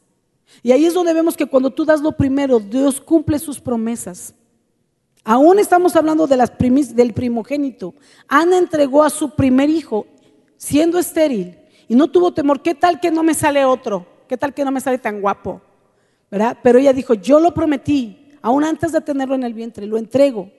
[0.63, 4.35] Y ahí es donde vemos que cuando tú das lo primero, Dios cumple sus promesas.
[5.25, 7.95] Aún estamos hablando del primogénito.
[8.27, 10.07] Ana entregó a su primer hijo
[10.57, 11.57] siendo estéril
[11.89, 12.63] y no tuvo temor.
[12.63, 14.07] ¿Qué tal que no me sale otro?
[14.29, 15.61] ¿Qué tal que no me sale tan guapo?
[16.63, 20.51] Pero ella dijo, yo lo prometí, aún antes de tenerlo en el vientre, lo entrego.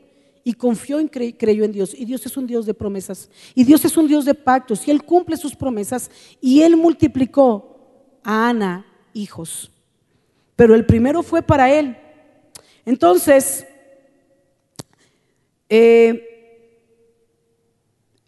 [0.44, 1.94] Y confió y creyó en Dios.
[1.96, 3.30] Y Dios es un Dios de promesas.
[3.54, 4.88] Y Dios es un Dios de pactos.
[4.88, 6.10] Y Él cumple sus promesas.
[6.42, 9.72] Y Él multiplicó a Ana hijos.
[10.62, 11.98] Pero el primero fue para Él.
[12.86, 13.66] Entonces,
[15.68, 16.78] eh,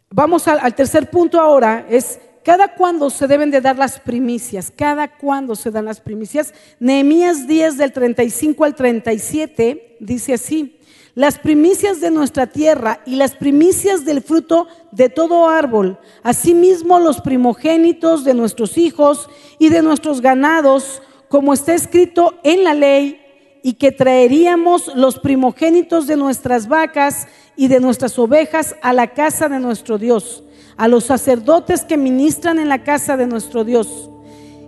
[0.10, 1.86] vamos al tercer punto ahora.
[1.88, 6.56] Es cada cuándo se deben de dar las primicias, cada cuándo se dan las primicias.
[6.80, 10.80] Nehemías 10 del 35 al 37 dice así,
[11.14, 17.22] las primicias de nuestra tierra y las primicias del fruto de todo árbol, asimismo los
[17.22, 23.20] primogénitos de nuestros hijos y de nuestros ganados, como está escrito en la ley,
[23.64, 29.50] y que traeríamos los primogénitos de nuestras vacas y de nuestras ovejas a la casa
[29.50, 30.44] de nuestro Dios
[30.78, 34.12] a los sacerdotes que ministran en la casa de nuestro Dios,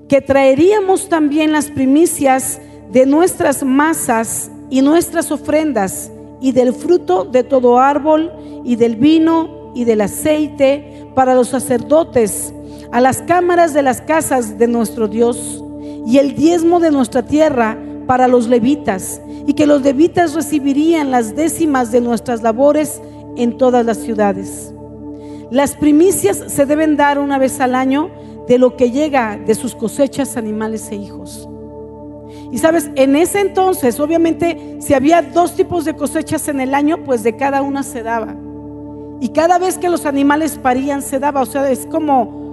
[0.10, 2.60] que traeríamos también las primicias
[2.91, 9.71] de nuestras masas y nuestras ofrendas, y del fruto de todo árbol, y del vino
[9.75, 12.56] y del aceite para los sacerdotes,
[12.91, 15.62] a las cámaras de las casas de nuestro Dios,
[16.05, 21.35] y el diezmo de nuestra tierra para los levitas, y que los levitas recibirían las
[21.35, 23.01] décimas de nuestras labores
[23.35, 24.73] en todas las ciudades.
[25.51, 28.09] Las primicias se deben dar una vez al año
[28.47, 31.47] de lo que llega de sus cosechas, animales e hijos.
[32.51, 37.03] Y sabes, en ese entonces, obviamente, si había dos tipos de cosechas en el año,
[37.03, 38.35] pues de cada una se daba.
[39.19, 41.41] Y cada vez que los animales parían, se daba.
[41.41, 42.44] O sea, es como,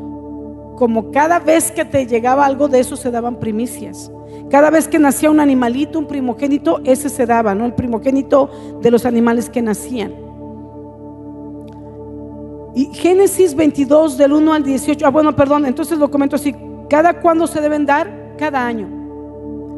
[0.82, 4.10] como cada vez que te llegaba algo de eso, se daban primicias.
[4.50, 7.66] Cada vez que nacía un animalito, un primogénito, ese se daba, ¿no?
[7.66, 8.50] El primogénito
[8.82, 10.12] de los animales que nacían.
[12.74, 16.52] Y Génesis 22 del 1 al 18, ah bueno, perdón, entonces lo comento así,
[16.90, 18.34] ¿cada cuándo se deben dar?
[18.36, 18.88] Cada año.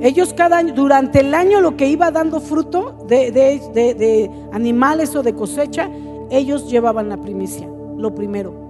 [0.01, 5.23] Ellos cada año, durante el año lo que iba dando fruto de, de animales o
[5.23, 5.91] de cosecha,
[6.31, 8.64] ellos llevaban la primicia, lo primero.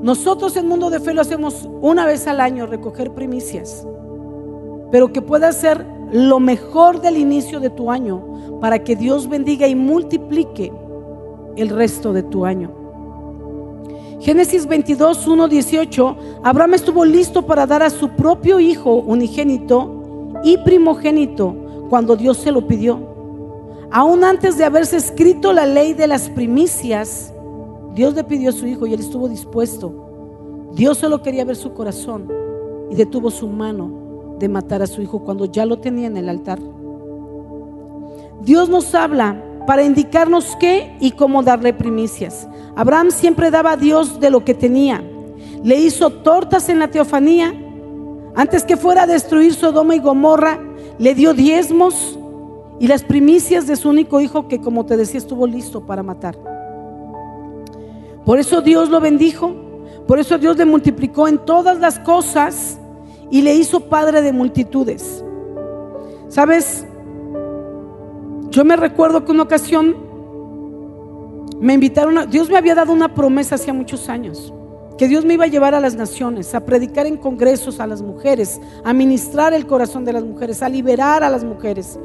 [0.00, 3.86] Nosotros en Mundo de Fe lo hacemos una vez al año, recoger primicias,
[4.90, 9.66] pero que pueda ser lo mejor del inicio de tu año para que Dios bendiga
[9.66, 10.72] y multiplique
[11.56, 12.70] el resto de tu año.
[14.20, 20.58] Génesis 22, 1, 18, Abraham estuvo listo para dar a su propio hijo unigénito y
[20.58, 21.56] primogénito
[21.88, 23.00] cuando Dios se lo pidió.
[23.90, 27.31] Aún antes de haberse escrito la ley de las primicias,
[27.94, 29.92] Dios le pidió a su hijo y él estuvo dispuesto.
[30.74, 32.30] Dios solo quería ver su corazón
[32.90, 36.28] y detuvo su mano de matar a su hijo cuando ya lo tenía en el
[36.28, 36.58] altar.
[38.42, 42.48] Dios nos habla para indicarnos qué y cómo darle primicias.
[42.74, 45.04] Abraham siempre daba a Dios de lo que tenía.
[45.62, 47.54] Le hizo tortas en la teofanía.
[48.34, 50.58] Antes que fuera a destruir Sodoma y Gomorra,
[50.98, 52.18] le dio diezmos
[52.80, 56.51] y las primicias de su único hijo que, como te decía, estuvo listo para matar.
[58.24, 59.54] Por eso Dios lo bendijo.
[60.06, 62.78] Por eso Dios le multiplicó en todas las cosas
[63.30, 65.24] y le hizo padre de multitudes.
[66.28, 66.84] ¿Sabes?
[68.50, 69.96] Yo me recuerdo que una ocasión
[71.60, 74.52] me invitaron, a, Dios me había dado una promesa hacía muchos años,
[74.98, 78.02] que Dios me iba a llevar a las naciones, a predicar en congresos a las
[78.02, 81.98] mujeres, a ministrar el corazón de las mujeres, a liberar a las mujeres.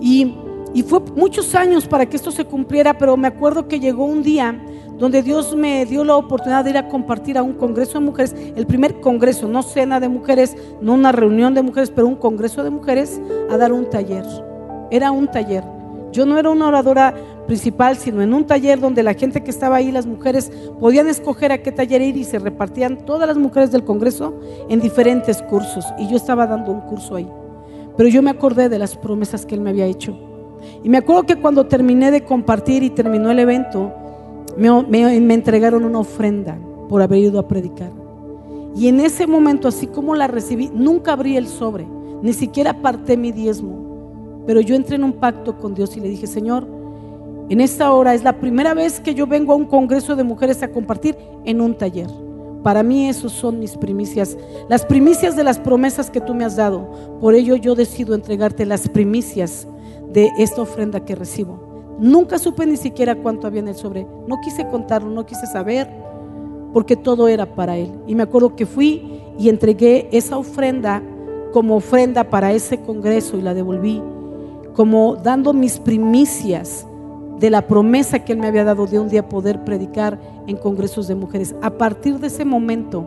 [0.00, 0.34] Y,
[0.74, 4.22] y fue muchos años para que esto se cumpliera, pero me acuerdo que llegó un
[4.22, 4.60] día
[5.02, 8.36] donde Dios me dio la oportunidad de ir a compartir a un congreso de mujeres,
[8.54, 12.62] el primer congreso, no cena de mujeres, no una reunión de mujeres, pero un congreso
[12.62, 14.24] de mujeres, a dar un taller.
[14.92, 15.64] Era un taller.
[16.12, 17.16] Yo no era una oradora
[17.48, 21.50] principal, sino en un taller donde la gente que estaba ahí, las mujeres, podían escoger
[21.50, 24.38] a qué taller ir y se repartían todas las mujeres del Congreso
[24.68, 25.84] en diferentes cursos.
[25.98, 27.28] Y yo estaba dando un curso ahí.
[27.96, 30.16] Pero yo me acordé de las promesas que él me había hecho.
[30.84, 33.92] Y me acuerdo que cuando terminé de compartir y terminó el evento,
[34.56, 37.90] me, entregaron una ofrenda por haber ido a predicar.
[38.74, 41.86] Y en ese momento, así como la recibí, nunca abrí el sobre,
[42.22, 44.42] ni siquiera aparté mi diezmo.
[44.46, 46.66] Pero yo entré en un pacto con Dios y le dije, Señor,
[47.48, 50.62] en esta hora es la primera vez que yo vengo a un congreso de mujeres
[50.62, 52.08] a compartir en un taller.
[52.62, 54.36] Para mí esos son mis primicias,
[54.68, 57.18] las primicias de las promesas que tú me has dado.
[57.20, 59.66] Por ello yo decido entregarte las primicias
[60.12, 61.71] de esta ofrenda que recibo.
[61.98, 64.06] Nunca supe ni siquiera cuánto había en el sobre.
[64.26, 65.88] No quise contarlo, no quise saber,
[66.72, 67.92] porque todo era para Él.
[68.06, 71.02] Y me acuerdo que fui y entregué esa ofrenda
[71.52, 74.02] como ofrenda para ese congreso y la devolví
[74.74, 76.86] como dando mis primicias
[77.38, 81.08] de la promesa que Él me había dado de un día poder predicar en congresos
[81.08, 81.54] de mujeres.
[81.60, 83.04] A partir de ese momento,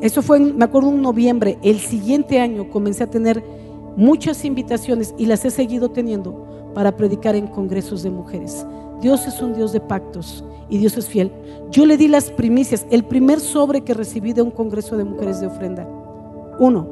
[0.00, 3.42] eso fue, me acuerdo, en noviembre, el siguiente año comencé a tener
[3.96, 8.66] muchas invitaciones y las he seguido teniendo para predicar en congresos de mujeres.
[9.00, 11.32] Dios es un Dios de pactos y Dios es fiel.
[11.70, 15.40] Yo le di las primicias, el primer sobre que recibí de un congreso de mujeres
[15.40, 15.88] de ofrenda.
[16.58, 16.86] Uno.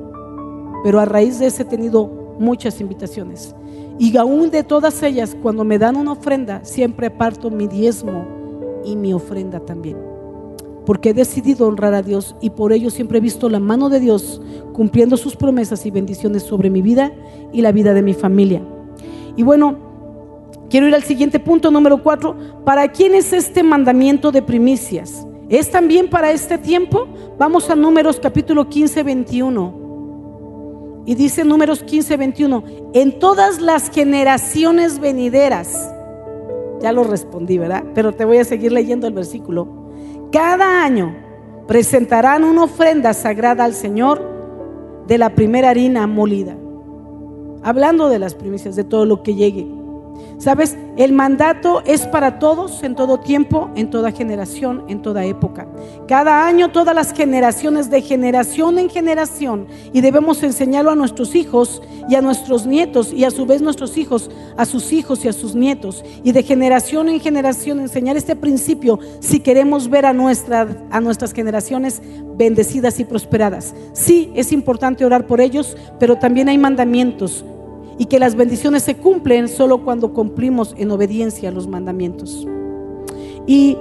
[0.84, 2.06] Pero a raíz de ese he tenido
[2.38, 3.54] muchas invitaciones.
[3.98, 8.26] Y aún de todas ellas, cuando me dan una ofrenda, siempre aparto mi diezmo
[8.84, 9.96] y mi ofrenda también.
[10.84, 13.98] Porque he decidido honrar a Dios y por ello siempre he visto la mano de
[13.98, 14.40] Dios
[14.72, 17.12] cumpliendo sus promesas y bendiciones sobre mi vida
[17.52, 18.62] y la vida de mi familia.
[19.36, 19.76] Y bueno,
[20.70, 22.34] quiero ir al siguiente punto, número cuatro.
[22.64, 25.26] ¿Para quién es este mandamiento de primicias?
[25.48, 27.06] ¿Es también para este tiempo?
[27.38, 29.86] Vamos a números capítulo 15, 21.
[31.06, 35.94] Y dice números 15, 21, en todas las generaciones venideras,
[36.80, 37.84] ya lo respondí, ¿verdad?
[37.94, 39.68] Pero te voy a seguir leyendo el versículo.
[40.32, 41.14] Cada año
[41.68, 44.20] presentarán una ofrenda sagrada al Señor
[45.06, 46.56] de la primera harina molida.
[47.66, 49.66] Hablando de las primicias, de todo lo que llegue.
[50.38, 55.66] Sabes, el mandato es para todos, en todo tiempo, en toda generación, en toda época.
[56.06, 61.82] Cada año, todas las generaciones, de generación en generación, y debemos enseñarlo a nuestros hijos
[62.08, 65.32] y a nuestros nietos, y a su vez nuestros hijos, a sus hijos y a
[65.32, 70.68] sus nietos, y de generación en generación enseñar este principio si queremos ver a, nuestra,
[70.92, 72.00] a nuestras generaciones
[72.36, 73.74] bendecidas y prosperadas.
[73.92, 77.44] Sí, es importante orar por ellos, pero también hay mandamientos
[77.98, 82.46] y que las bendiciones se cumplen solo cuando cumplimos en obediencia a los mandamientos.
[83.46, 83.76] Y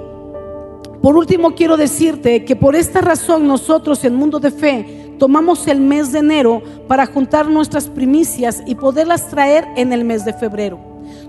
[1.02, 5.80] por último quiero decirte que por esta razón nosotros en Mundo de Fe tomamos el
[5.80, 10.78] mes de enero para juntar nuestras primicias y poderlas traer en el mes de febrero.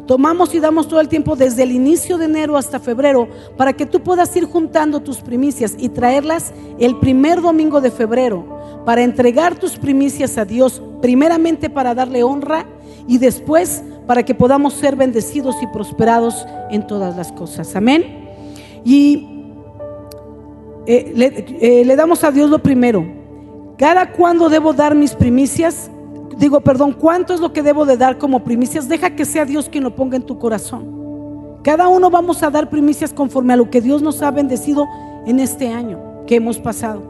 [0.07, 3.85] Tomamos y damos todo el tiempo desde el inicio de enero hasta febrero para que
[3.85, 9.59] tú puedas ir juntando tus primicias y traerlas el primer domingo de febrero para entregar
[9.59, 12.65] tus primicias a Dios, primeramente para darle honra
[13.07, 17.75] y después para que podamos ser bendecidos y prosperados en todas las cosas.
[17.75, 18.29] Amén.
[18.83, 19.27] Y
[20.85, 23.05] eh, le, eh, le, damos a Dios lo primero.
[23.77, 25.91] Cada cuando debo dar mis primicias,
[26.37, 28.87] digo, perdón, ¿cuánto es lo que debo de dar como primicias?
[28.87, 30.97] Deja que sea Dios quien lo ponga en tu corazón.
[31.63, 34.87] Cada uno vamos a dar primicias conforme a lo que Dios nos ha bendecido
[35.25, 37.01] en este año que hemos pasado.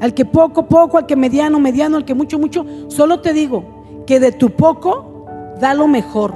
[0.00, 2.66] Al que poco, poco, al que mediano, mediano, al que mucho, mucho.
[2.88, 5.13] Solo te digo que de tu poco
[5.60, 6.34] da lo mejor.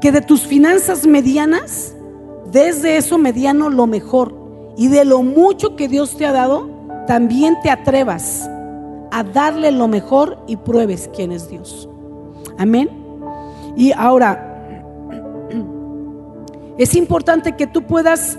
[0.00, 1.94] Que de tus finanzas medianas,
[2.50, 4.34] desde eso mediano lo mejor.
[4.76, 6.68] Y de lo mucho que Dios te ha dado,
[7.06, 8.48] también te atrevas
[9.10, 11.88] a darle lo mejor y pruebes quién es Dios.
[12.58, 12.90] Amén.
[13.76, 14.44] Y ahora,
[16.78, 18.38] es importante que tú puedas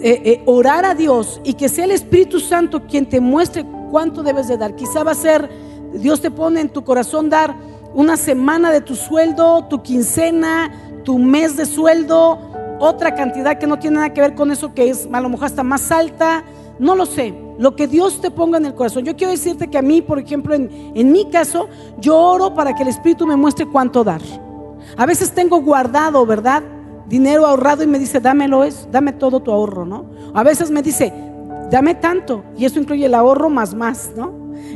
[0.00, 4.22] eh, eh, orar a Dios y que sea el Espíritu Santo quien te muestre cuánto
[4.22, 4.74] debes de dar.
[4.74, 5.48] Quizá va a ser,
[5.94, 7.54] Dios te pone en tu corazón dar
[7.94, 10.72] una semana de tu sueldo, tu quincena,
[11.04, 12.38] tu mes de sueldo,
[12.78, 15.46] otra cantidad que no tiene nada que ver con eso que es a lo mejor
[15.46, 16.44] hasta más alta,
[16.78, 19.04] no lo sé, lo que Dios te ponga en el corazón.
[19.04, 22.74] Yo quiero decirte que a mí, por ejemplo, en, en mi caso, yo oro para
[22.74, 24.20] que el Espíritu me muestre cuánto dar.
[24.96, 26.62] A veces tengo guardado, ¿verdad?
[27.06, 30.06] Dinero ahorrado y me dice, dámelo es, dame todo tu ahorro, ¿no?
[30.34, 31.12] A veces me dice,
[31.70, 34.32] dame tanto, y eso incluye el ahorro más más, ¿no?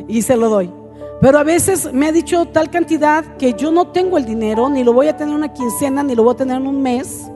[0.06, 0.70] Y se lo doy.
[1.20, 4.84] Pero a veces me ha dicho tal cantidad que yo no tengo el dinero, ni
[4.84, 7.26] lo voy a tener una quincena, ni lo voy a tener en un mes.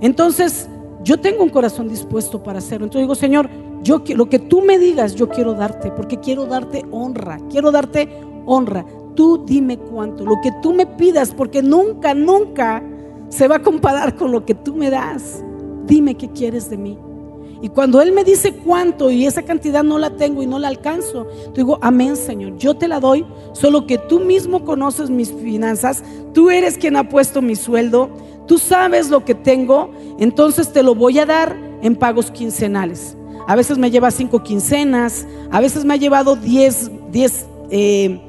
[0.00, 0.68] Entonces,
[1.04, 2.86] yo tengo un corazón dispuesto para hacerlo.
[2.86, 3.50] Entonces digo, Señor,
[3.82, 8.08] yo lo que tú me digas, yo quiero darte, porque quiero darte honra, quiero darte
[8.46, 8.86] honra.
[9.14, 12.82] Tú dime cuánto, lo que tú me pidas, porque nunca, nunca
[13.28, 15.44] se va a comparar con lo que tú me das.
[15.86, 16.98] Dime qué quieres de mí.
[17.62, 20.66] Y cuando Él me dice cuánto y esa cantidad no la tengo y no la
[20.66, 26.02] alcanzo, digo, amén Señor, yo te la doy, solo que tú mismo conoces mis finanzas,
[26.34, 28.10] tú eres quien ha puesto mi sueldo,
[28.48, 33.16] tú sabes lo que tengo, entonces te lo voy a dar en pagos quincenales.
[33.46, 38.20] A veces me lleva cinco quincenas, a veces me ha llevado diez, diez, eh,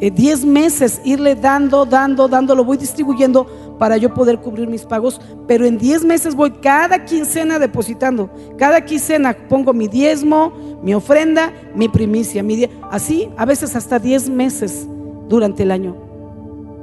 [0.00, 3.46] eh, diez meses irle dando, dando, dando, lo voy distribuyendo
[3.78, 8.30] para yo poder cubrir mis pagos, pero en 10 meses voy cada quincena depositando.
[8.56, 14.30] Cada quincena pongo mi diezmo, mi ofrenda, mi primicia, mi así a veces hasta 10
[14.30, 14.86] meses
[15.28, 15.96] durante el año.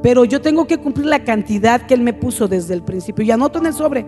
[0.01, 3.31] Pero yo tengo que cumplir la cantidad que él me puso desde el principio y
[3.31, 4.05] anoto en el sobre.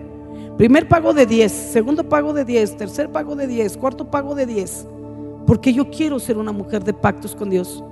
[0.58, 4.46] Primer pago de 10, segundo pago de 10, tercer pago de 10, cuarto pago de
[4.46, 4.86] 10.
[5.46, 7.82] Porque yo quiero ser una mujer de pactos con Dios.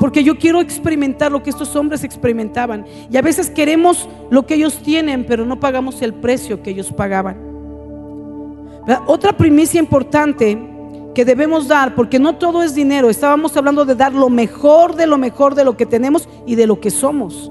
[0.00, 2.84] Porque yo quiero experimentar lo que estos hombres experimentaban.
[3.10, 6.92] Y a veces queremos lo que ellos tienen, pero no pagamos el precio que ellos
[6.92, 7.36] pagaban.
[9.06, 10.58] Otra primicia importante
[11.14, 15.06] que debemos dar, porque no todo es dinero, estábamos hablando de dar lo mejor de
[15.06, 17.50] lo mejor de lo que tenemos y de lo que somos.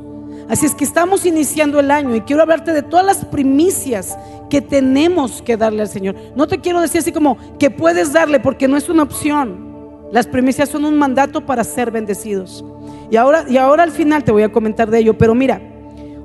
[0.49, 4.17] Así es que estamos iniciando el año y quiero hablarte de todas las primicias
[4.49, 6.15] que tenemos que darle al Señor.
[6.35, 9.70] No te quiero decir así como que puedes darle porque no es una opción.
[10.11, 12.65] Las primicias son un mandato para ser bendecidos.
[13.09, 15.61] Y ahora, y ahora al final te voy a comentar de ello, pero mira,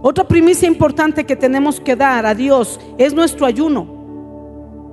[0.02, 3.96] otra primicia importante que tenemos que dar a Dios es nuestro ayuno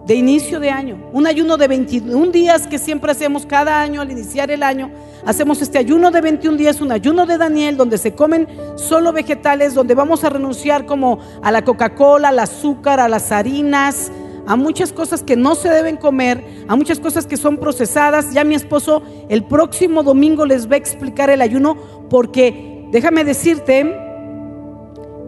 [0.05, 0.97] de inicio de año.
[1.13, 4.91] Un ayuno de 21 días que siempre hacemos cada año al iniciar el año.
[5.25, 9.73] Hacemos este ayuno de 21 días, un ayuno de Daniel, donde se comen solo vegetales,
[9.73, 14.11] donde vamos a renunciar como a la Coca-Cola, al azúcar, a las harinas,
[14.45, 18.33] a muchas cosas que no se deben comer, a muchas cosas que son procesadas.
[18.33, 21.77] Ya mi esposo el próximo domingo les va a explicar el ayuno
[22.09, 23.95] porque déjame decirte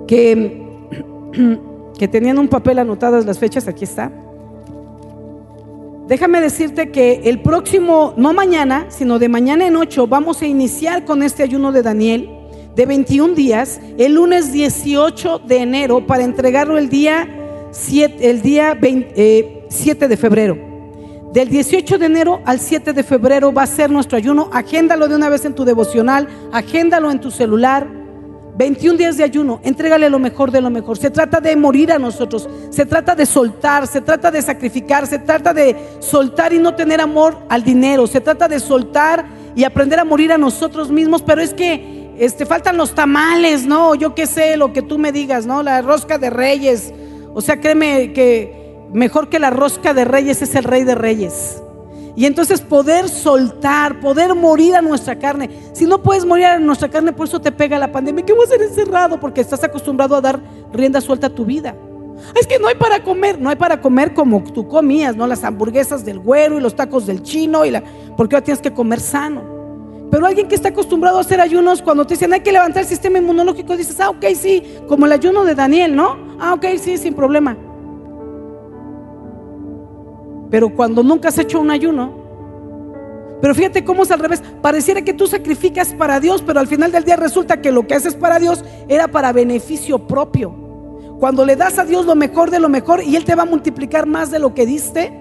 [0.08, 0.64] que,
[1.98, 4.12] que tenían un papel anotadas las fechas, aquí está.
[6.08, 11.06] déjame decirte que el próximo, no mañana, sino de mañana en 8, vamos a iniciar
[11.06, 12.30] con este ayuno de Daniel
[12.76, 17.45] de 21 días, el lunes 18 de enero, para entregarlo el día
[17.76, 20.58] 7, el día 7 eh, de febrero.
[21.34, 24.50] Del 18 de enero al 7 de febrero va a ser nuestro ayuno.
[24.54, 27.86] Agéndalo de una vez en tu devocional, agéndalo en tu celular.
[28.58, 30.98] 21 días de ayuno, entrégale lo mejor de lo mejor.
[30.98, 35.20] Se trata de morir a nosotros, se trata de soltar, se trata de sacrificar, se
[35.20, 39.26] trata de soltar y no tener amor al dinero, se trata de soltar
[39.58, 43.94] y aprender a morir a nosotros mismos, pero es que este, faltan los tamales, ¿no?
[43.96, 45.62] Yo qué sé, lo que tú me digas, ¿no?
[45.62, 46.94] La rosca de reyes.
[47.36, 51.62] O sea, créeme que mejor que la rosca de reyes es el rey de reyes.
[52.16, 55.50] Y entonces poder soltar, poder morir a nuestra carne.
[55.74, 58.26] Si no puedes morir a nuestra carne, por eso te pega la pandemia.
[58.26, 59.20] ¿Qué voy a ser encerrado?
[59.20, 60.40] Porque estás acostumbrado a dar
[60.72, 61.76] rienda suelta a tu vida.
[62.40, 65.28] Es que no hay para comer, no hay para comer como tú comías, ¿no?
[65.28, 67.84] Las hamburguesas del güero y los tacos del chino y la
[68.16, 69.55] porque ahora tienes que comer sano.
[70.12, 72.90] Pero alguien que está acostumbrado a hacer ayunos, cuando te dicen hay que levantar el
[72.90, 76.18] sistema inmunológico, dices, ah, ok, sí, como el ayuno de Daniel, ¿no?
[76.40, 77.58] Ah, ok, sí, sin problema.
[80.50, 82.26] Pero cuando nunca has hecho un ayuno,
[83.42, 86.92] pero fíjate cómo es al revés, pareciera que tú sacrificas para Dios, pero al final
[86.92, 90.54] del día resulta que lo que haces para Dios era para beneficio propio.
[91.20, 93.46] Cuando le das a Dios lo mejor de lo mejor y Él te va a
[93.46, 95.14] multiplicar más de lo que diste,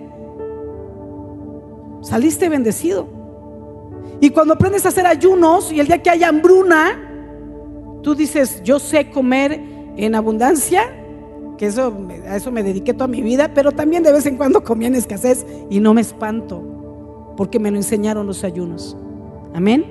[2.02, 3.23] saliste bendecido.
[4.24, 6.98] Y cuando aprendes a hacer ayunos y el día que hay hambruna,
[8.02, 9.60] tú dices, yo sé comer
[9.98, 10.82] en abundancia,
[11.58, 11.92] que eso,
[12.26, 14.94] a eso me dediqué toda mi vida, pero también de vez en cuando comía en
[14.94, 18.96] escasez y no me espanto, porque me lo enseñaron los ayunos.
[19.52, 19.84] Amén.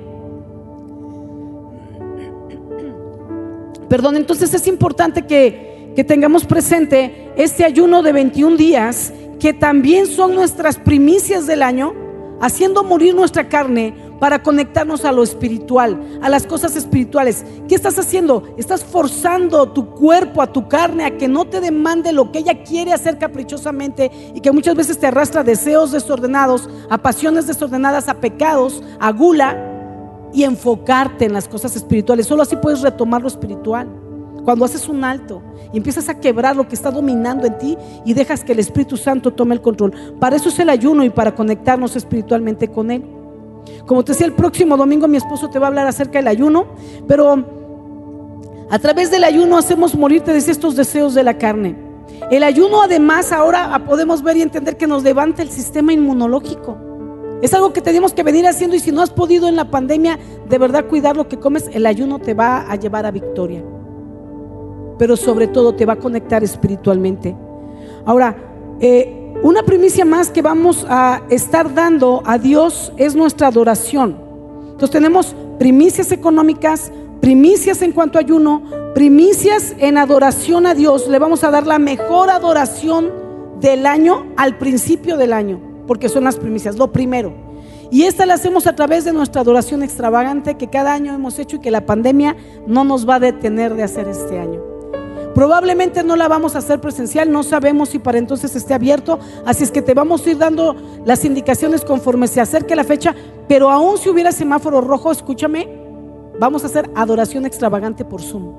[3.88, 10.08] Perdón, entonces es importante que, que tengamos presente este ayuno de 21 días, que también
[10.08, 11.94] son nuestras primicias del año,
[12.42, 17.46] haciendo morir nuestra carne para conectarnos a lo espiritual, a las cosas espirituales.
[17.68, 18.44] ¿Qué estás haciendo?
[18.58, 22.64] Estás forzando tu cuerpo, a tu carne, a que no te demande lo que ella
[22.64, 28.08] quiere hacer caprichosamente y que muchas veces te arrastra a deseos desordenados, a pasiones desordenadas,
[28.08, 29.72] a pecados, a gula
[30.34, 32.28] y enfocarte en las cosas espirituales.
[32.28, 33.88] Solo así puedes retomar lo espiritual.
[34.44, 35.42] Cuando haces un alto
[35.72, 38.98] y empiezas a quebrar lo que está dominando en ti y dejas que el Espíritu
[38.98, 39.94] Santo tome el control.
[40.20, 43.06] Para eso es el ayuno y para conectarnos espiritualmente con Él.
[43.86, 46.66] Como te decía, el próximo domingo mi esposo te va a hablar acerca del ayuno,
[47.08, 47.44] pero
[48.70, 51.76] a través del ayuno hacemos morir, te decía, estos deseos de la carne.
[52.32, 56.78] El ayuno además ahora podemos ver y entender que nos levanta el sistema inmunológico.
[57.42, 60.18] Es algo que tenemos que venir haciendo y si no has podido en la pandemia
[60.48, 63.64] de verdad cuidar lo que comes, el ayuno te va a llevar a victoria.
[64.98, 67.36] Pero sobre todo te va a conectar espiritualmente.
[68.06, 68.36] Ahora,
[68.80, 74.18] eh, una primicia más que vamos a estar dando a Dios es nuestra adoración.
[74.72, 78.64] Entonces tenemos primicias económicas, primicias en cuanto a ayuno,
[78.94, 81.08] primicias en adoración a Dios.
[81.08, 83.12] Le vamos a dar la mejor adoración
[83.60, 87.34] del año al principio del año, porque son las primicias, lo primero.
[87.92, 91.58] Y esta la hacemos a través de nuestra adoración extravagante que cada año hemos hecho
[91.58, 94.73] y que la pandemia no nos va a detener de hacer este año.
[95.36, 99.64] Probablemente no la vamos a hacer presencial, no sabemos si para entonces esté abierto, así
[99.64, 100.76] es que te vamos a ir dando
[101.06, 103.16] las indicaciones conforme se acerque la fecha,
[103.48, 105.68] pero aún si hubiera semáforo rojo, escúchame,
[106.40, 108.54] vamos a hacer adoración extravagante por Zoom.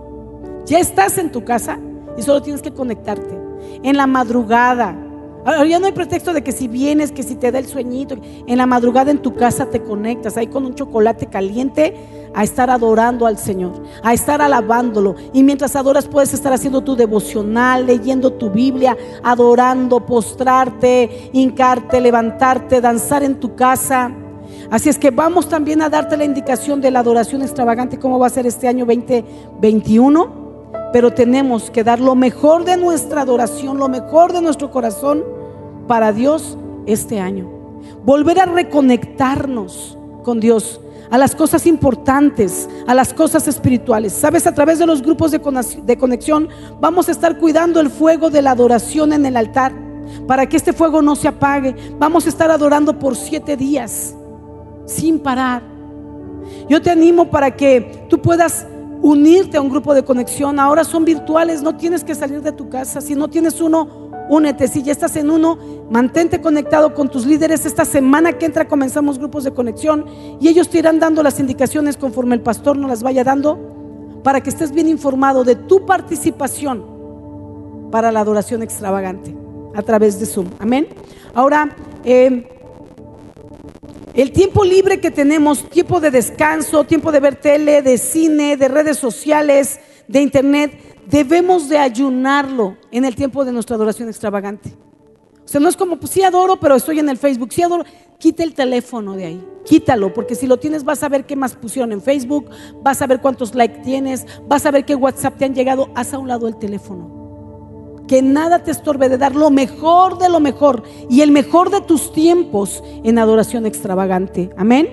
[0.67, 1.79] Ya estás en tu casa
[2.17, 3.39] y solo tienes que conectarte.
[3.83, 4.97] En la madrugada,
[5.45, 8.17] Ahora ya no hay pretexto de que si vienes, que si te da el sueñito,
[8.47, 11.95] en la madrugada en tu casa te conectas ahí con un chocolate caliente
[12.35, 15.15] a estar adorando al Señor, a estar alabándolo.
[15.35, 22.81] Y mientras adoras puedes estar haciendo tu devocional, leyendo tu Biblia, adorando, postrarte, hincarte, levantarte,
[22.81, 24.11] danzar en tu casa.
[24.71, 28.29] Así es que vamos también a darte la indicación de la adoración extravagante, cómo va
[28.29, 30.44] a ser este año 2021
[30.95, 35.25] pero tenemos que dar lo mejor de nuestra adoración, lo mejor de nuestro corazón
[35.89, 37.51] para Dios este año.
[38.05, 40.81] Volver a reconectarnos con Dios,
[41.11, 44.13] a las cosas importantes, a las cosas espirituales.
[44.13, 45.41] Sabes, a través de los grupos de,
[45.99, 46.49] conexión
[46.81, 49.73] vamos a estar cuidando el fuego de la adoración en el altar
[50.29, 51.75] para que este fuego no se apague.
[51.99, 54.15] Vamos a estar adorando por siete días
[54.87, 55.61] sin parar.
[56.69, 58.69] Yo te animo para que tú puedas
[59.05, 60.59] unirte a un grupo de conexión.
[60.59, 63.03] Ahora son virtuales, no tienes que salir de tu casa.
[63.03, 64.67] Si no tienes uno, únete.
[64.67, 65.59] Si ya estás en uno,
[65.91, 67.67] mantente conectado con tus líderes.
[67.67, 70.07] Esta semana que entra comenzamos grupos de conexión
[70.41, 74.41] y ellos te irán dando las indicaciones conforme el pastor nos las vaya dando para
[74.41, 76.83] que estés bien informado de tu participación
[77.91, 79.37] para la adoración extravagante.
[79.75, 80.47] a través de Zoom.
[80.61, 80.87] Amén.
[81.35, 81.75] Ahora,
[82.05, 82.49] eh,
[84.15, 88.69] el tiempo libre que tenemos, tiempo de descanso, tiempo de ver tele, de cine, de
[88.69, 90.73] redes sociales, de internet,
[91.07, 94.73] debemos de ayunarlo en el tiempo de nuestra adoración extravagante.
[95.45, 97.85] O sea, no es como, pues sí adoro, pero estoy en el Facebook, sí adoro.
[98.19, 101.55] Quita el teléfono de ahí, quítalo, porque si lo tienes vas a ver qué más
[101.57, 102.49] pusieron en Facebook,
[102.83, 106.15] vas a ver cuántos likes tienes, vas a ver qué WhatsApp te han llegado, haz
[106.15, 107.14] a un lado el teléfono.
[108.09, 111.81] Que nada te estorbe de dar lo mejor de lo mejor y el mejor de
[111.81, 114.51] tus tiempos en adoración extravagante.
[114.57, 114.89] Amén.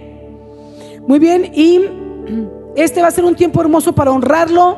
[1.07, 1.81] Muy bien, y
[2.75, 4.77] este va a ser un tiempo hermoso para honrarlo,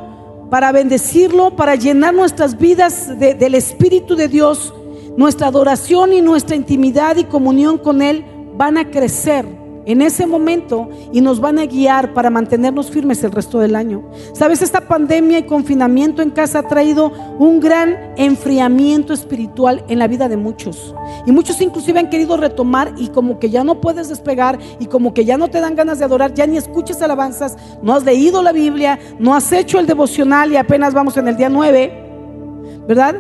[0.50, 4.74] para bendecirlo, para llenar nuestras vidas del Espíritu de Dios.
[5.16, 8.26] Nuestra adoración y nuestra intimidad y comunión con Él
[8.56, 13.32] van a crecer en ese momento y nos van a guiar para mantenernos firmes el
[13.32, 14.04] resto del año.
[14.34, 20.08] Sabes, esta pandemia y confinamiento en casa ha traído un gran enfriamiento espiritual en la
[20.08, 20.96] vida de muchos.
[21.26, 25.14] Y muchos inclusive han querido retomar y como que ya no puedes despegar y como
[25.14, 28.42] que ya no te dan ganas de adorar, ya ni escuches alabanzas, no has leído
[28.42, 33.16] la Biblia, no has hecho el devocional y apenas vamos en el día 9, ¿verdad?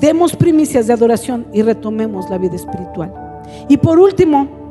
[0.00, 3.12] Demos primicias de adoración y retomemos la vida espiritual.
[3.68, 4.63] Y por último,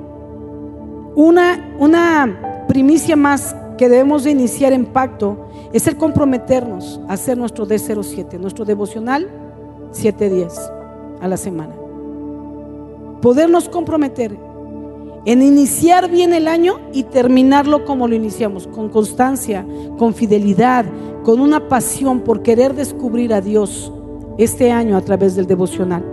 [1.16, 7.68] una, primicia más que debemos de iniciar en pacto es el comprometernos a hacer nuestro
[7.68, 9.30] D07, nuestro devocional
[9.91, 10.72] 7 días
[11.22, 11.74] a la semana.
[13.22, 14.38] Podernos comprometer
[15.26, 19.66] en iniciar bien el año y terminarlo como lo iniciamos, con constancia,
[19.97, 20.86] con fidelidad,
[21.24, 23.91] con una pasión por querer descubrir a Dios
[24.38, 26.12] este año a través del devocional.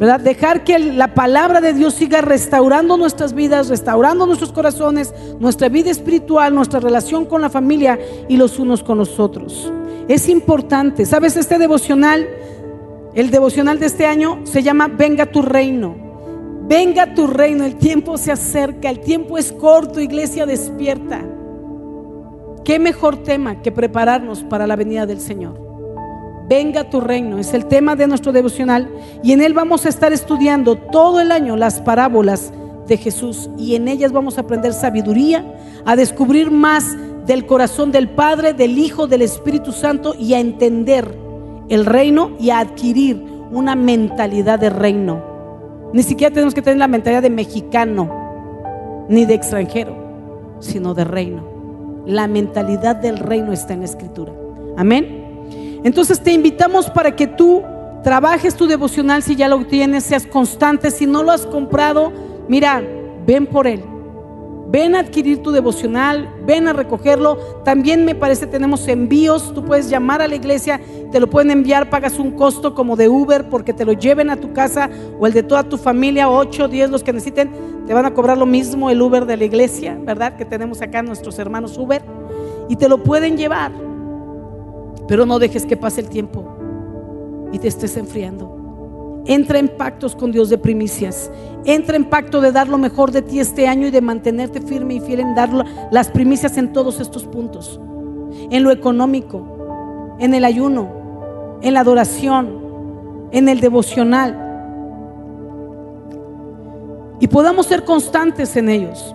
[0.00, 0.20] ¿Verdad?
[0.20, 5.90] Dejar que la palabra de Dios siga restaurando nuestras vidas, restaurando nuestros corazones, nuestra vida
[5.90, 9.70] espiritual, nuestra relación con la familia y los unos con los otros.
[10.08, 11.36] Es importante, ¿sabes?
[11.36, 12.26] Este devocional,
[13.12, 15.94] el devocional de este año se llama Venga tu reino.
[16.66, 21.20] Venga tu reino, el tiempo se acerca, el tiempo es corto, iglesia despierta.
[22.64, 25.69] ¿Qué mejor tema que prepararnos para la venida del Señor?
[26.50, 28.88] Venga tu reino, es el tema de nuestro devocional
[29.22, 32.52] y en él vamos a estar estudiando todo el año las parábolas
[32.88, 35.44] de Jesús y en ellas vamos a aprender sabiduría,
[35.84, 41.16] a descubrir más del corazón del Padre, del Hijo, del Espíritu Santo y a entender
[41.68, 45.22] el reino y a adquirir una mentalidad de reino.
[45.92, 49.94] Ni siquiera tenemos que tener la mentalidad de mexicano ni de extranjero,
[50.58, 51.44] sino de reino.
[52.06, 54.32] La mentalidad del reino está en la escritura.
[54.76, 55.19] Amén.
[55.84, 57.62] Entonces te invitamos para que tú
[58.02, 60.90] trabajes tu devocional si ya lo tienes, seas constante.
[60.90, 62.12] Si no lo has comprado,
[62.48, 62.82] mira,
[63.26, 63.82] ven por él.
[64.68, 67.36] Ven a adquirir tu devocional, ven a recogerlo.
[67.64, 69.52] También me parece tenemos envíos.
[69.52, 73.08] Tú puedes llamar a la iglesia, te lo pueden enviar, pagas un costo como de
[73.08, 76.68] Uber porque te lo lleven a tu casa o el de toda tu familia, 8,
[76.68, 77.50] 10, los que necesiten,
[77.84, 80.36] te van a cobrar lo mismo el Uber de la iglesia, ¿verdad?
[80.36, 82.02] Que tenemos acá nuestros hermanos Uber
[82.68, 83.89] y te lo pueden llevar.
[85.10, 86.44] Pero no dejes que pase el tiempo
[87.52, 89.22] y te estés enfriando.
[89.26, 91.32] Entra en pactos con Dios de primicias.
[91.64, 94.94] Entra en pacto de dar lo mejor de ti este año y de mantenerte firme
[94.94, 95.50] y fiel en dar
[95.90, 97.80] las primicias en todos estos puntos.
[98.52, 104.38] En lo económico, en el ayuno, en la adoración, en el devocional.
[107.18, 109.12] Y podamos ser constantes en ellos.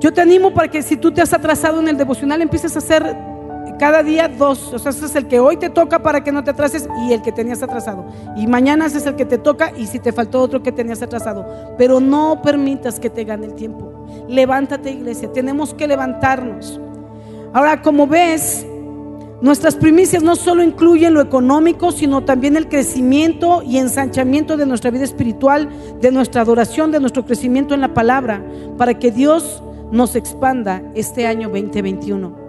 [0.00, 2.78] Yo te animo para que si tú te has atrasado en el devocional empieces a
[2.78, 3.33] hacer
[3.78, 4.72] cada día dos.
[4.72, 7.12] O sea, ese es el que hoy te toca para que no te atrases y
[7.12, 8.06] el que tenías atrasado.
[8.36, 11.02] Y mañana ese es el que te toca y si te faltó otro que tenías
[11.02, 11.46] atrasado.
[11.78, 13.92] Pero no permitas que te gane el tiempo.
[14.28, 15.32] Levántate, iglesia.
[15.32, 16.80] Tenemos que levantarnos.
[17.52, 18.66] Ahora, como ves,
[19.40, 24.90] nuestras primicias no solo incluyen lo económico, sino también el crecimiento y ensanchamiento de nuestra
[24.90, 25.68] vida espiritual,
[26.00, 28.44] de nuestra adoración, de nuestro crecimiento en la palabra,
[28.78, 29.62] para que Dios
[29.92, 32.43] nos expanda este año 2021.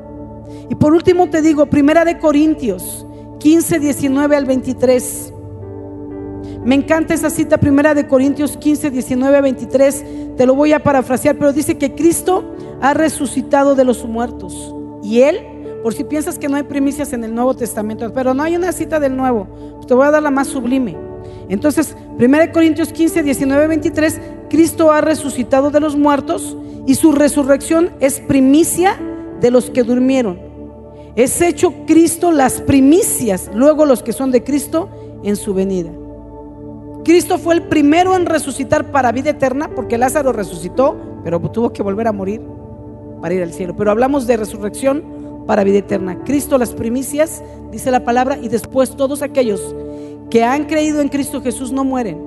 [0.70, 3.06] Y por último te digo, Primera de Corintios
[3.39, 5.34] 15, 19 al 23.
[6.64, 10.06] Me encanta esa cita, Primera de Corintios 15, 19 al 23.
[10.36, 14.74] Te lo voy a parafrasear, pero dice que Cristo ha resucitado de los muertos.
[15.04, 15.39] Y Él,
[15.84, 18.72] por si piensas que no hay primicias en el Nuevo Testamento, pero no hay una
[18.72, 19.48] cita del Nuevo,
[19.88, 20.98] te voy a dar la más sublime.
[21.48, 24.20] Entonces, 1 Corintios 15, 19, 23,
[24.50, 28.98] Cristo ha resucitado de los muertos y su resurrección es primicia
[29.46, 30.39] de los que durmieron.
[31.16, 34.89] Es hecho Cristo las primicias, luego los que son de Cristo
[35.24, 35.91] en su venida.
[37.04, 41.84] Cristo fue el primero en resucitar para vida eterna, porque Lázaro resucitó, pero tuvo que
[41.84, 42.41] volver a morir
[43.22, 43.76] para ir al cielo.
[43.76, 45.04] Pero hablamos de resurrección
[45.46, 46.24] para vida eterna.
[46.24, 49.76] Cristo las primicias, dice la palabra, y después todos aquellos
[50.32, 52.18] que han creído en Cristo Jesús no mueren,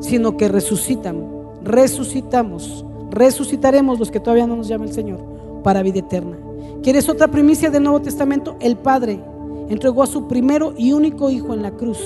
[0.00, 1.28] sino que resucitan,
[1.62, 5.33] resucitamos, resucitaremos los que todavía no nos llama el Señor
[5.64, 6.38] para vida eterna.
[6.82, 8.56] ¿Quieres otra primicia del Nuevo Testamento?
[8.60, 9.20] El Padre
[9.68, 11.98] entregó a su primero y único Hijo en la cruz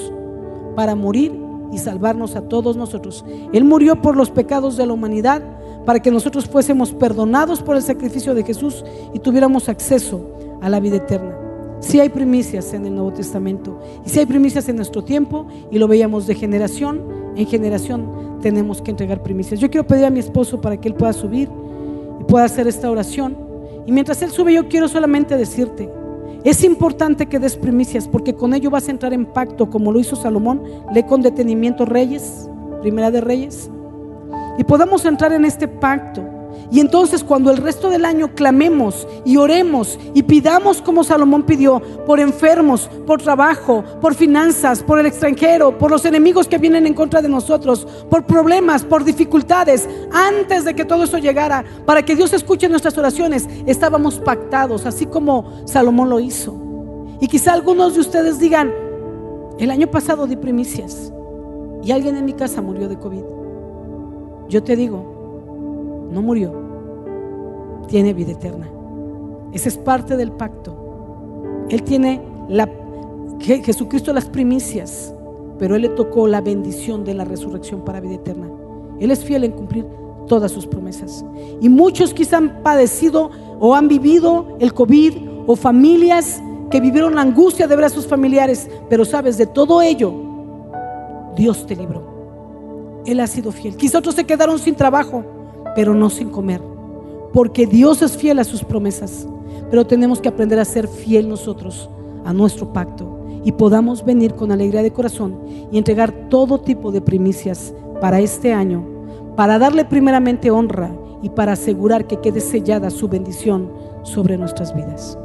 [0.74, 1.38] para morir
[1.70, 3.24] y salvarnos a todos nosotros.
[3.52, 5.42] Él murió por los pecados de la humanidad
[5.84, 10.20] para que nosotros fuésemos perdonados por el sacrificio de Jesús y tuviéramos acceso
[10.62, 11.36] a la vida eterna.
[11.80, 15.78] Si hay primicias en el Nuevo Testamento y si hay primicias en nuestro tiempo y
[15.78, 19.61] lo veíamos de generación en generación tenemos que entregar primicias.
[19.61, 21.48] Yo quiero pedir a mi esposo para que él pueda subir
[22.20, 23.47] y pueda hacer esta oración.
[23.89, 25.91] Y mientras él sube yo quiero solamente decirte,
[26.45, 29.99] es importante que des primicias porque con ello vas a entrar en pacto como lo
[29.99, 30.62] hizo Salomón.
[30.93, 32.51] Lee con detenimiento Reyes,
[32.82, 33.70] Primera de Reyes.
[34.59, 36.22] Y podamos entrar en este pacto
[36.70, 41.80] y entonces cuando el resto del año clamemos y oremos y pidamos como Salomón pidió,
[42.04, 46.94] por enfermos, por trabajo, por finanzas, por el extranjero, por los enemigos que vienen en
[46.94, 52.14] contra de nosotros, por problemas, por dificultades, antes de que todo eso llegara, para que
[52.14, 56.54] Dios escuche nuestras oraciones, estábamos pactados, así como Salomón lo hizo.
[57.20, 58.72] Y quizá algunos de ustedes digan,
[59.58, 61.12] el año pasado di primicias
[61.82, 63.22] y alguien en mi casa murió de COVID.
[64.48, 65.17] Yo te digo,
[66.11, 66.52] no murió,
[67.88, 68.68] tiene vida eterna.
[69.52, 70.74] Esa es parte del pacto.
[71.68, 72.68] Él tiene la
[73.40, 75.14] Jesucristo las primicias,
[75.59, 78.48] pero él le tocó la bendición de la resurrección para vida eterna.
[78.98, 79.86] Él es fiel en cumplir
[80.26, 81.24] todas sus promesas.
[81.61, 83.30] Y muchos quizás han padecido
[83.61, 85.14] o han vivido el COVID
[85.46, 89.80] o familias que vivieron la angustia de ver a sus familiares, pero sabes, de todo
[89.80, 90.12] ello,
[91.34, 93.02] Dios te libró.
[93.06, 93.76] Él ha sido fiel.
[93.76, 95.24] Quizás otros se quedaron sin trabajo,
[95.79, 96.61] pero no sin comer.
[97.33, 99.29] Porque Dios es fiel a sus promesas.
[99.70, 101.89] Pero tenemos que aprender a ser fiel nosotros
[102.24, 105.39] a nuestro pacto y podamos venir con alegría de corazón
[105.70, 108.85] y entregar todo tipo de primicias para este año,
[109.37, 113.70] para darle primeramente honra y para asegurar que quede sellada su bendición
[114.03, 115.16] sobre nuestras vidas.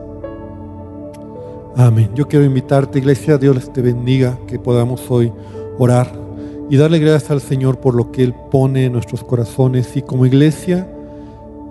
[1.76, 2.12] Amén.
[2.14, 5.34] Yo quiero invitarte, iglesia, Dios te bendiga, que podamos hoy
[5.80, 6.23] orar
[6.70, 9.96] y darle gracias al Señor por lo que Él pone en nuestros corazones.
[9.96, 10.88] Y como iglesia,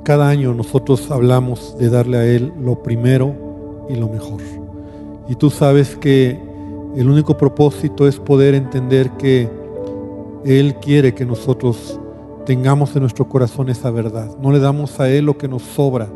[0.05, 4.41] cada año nosotros hablamos de darle a Él lo primero y lo mejor.
[5.29, 6.39] Y tú sabes que
[6.97, 9.49] el único propósito es poder entender que
[10.45, 11.99] Él quiere que nosotros
[12.45, 14.37] tengamos en nuestro corazón esa verdad.
[14.41, 16.09] No le damos a Él lo que nos sobra.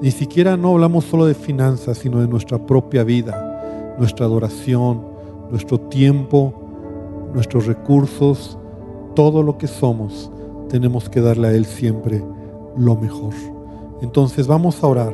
[0.00, 5.02] Ni siquiera no hablamos solo de finanzas, sino de nuestra propia vida, nuestra adoración,
[5.50, 6.61] nuestro tiempo,
[7.34, 8.58] nuestros recursos,
[9.14, 10.30] todo lo que somos,
[10.68, 12.22] tenemos que darle a Él siempre
[12.76, 13.34] lo mejor.
[14.00, 15.12] Entonces vamos a orar.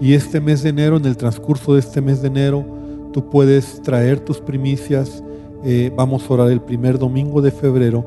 [0.00, 2.64] Y este mes de enero, en el transcurso de este mes de enero,
[3.12, 5.22] tú puedes traer tus primicias.
[5.64, 8.04] Eh, vamos a orar el primer domingo de febrero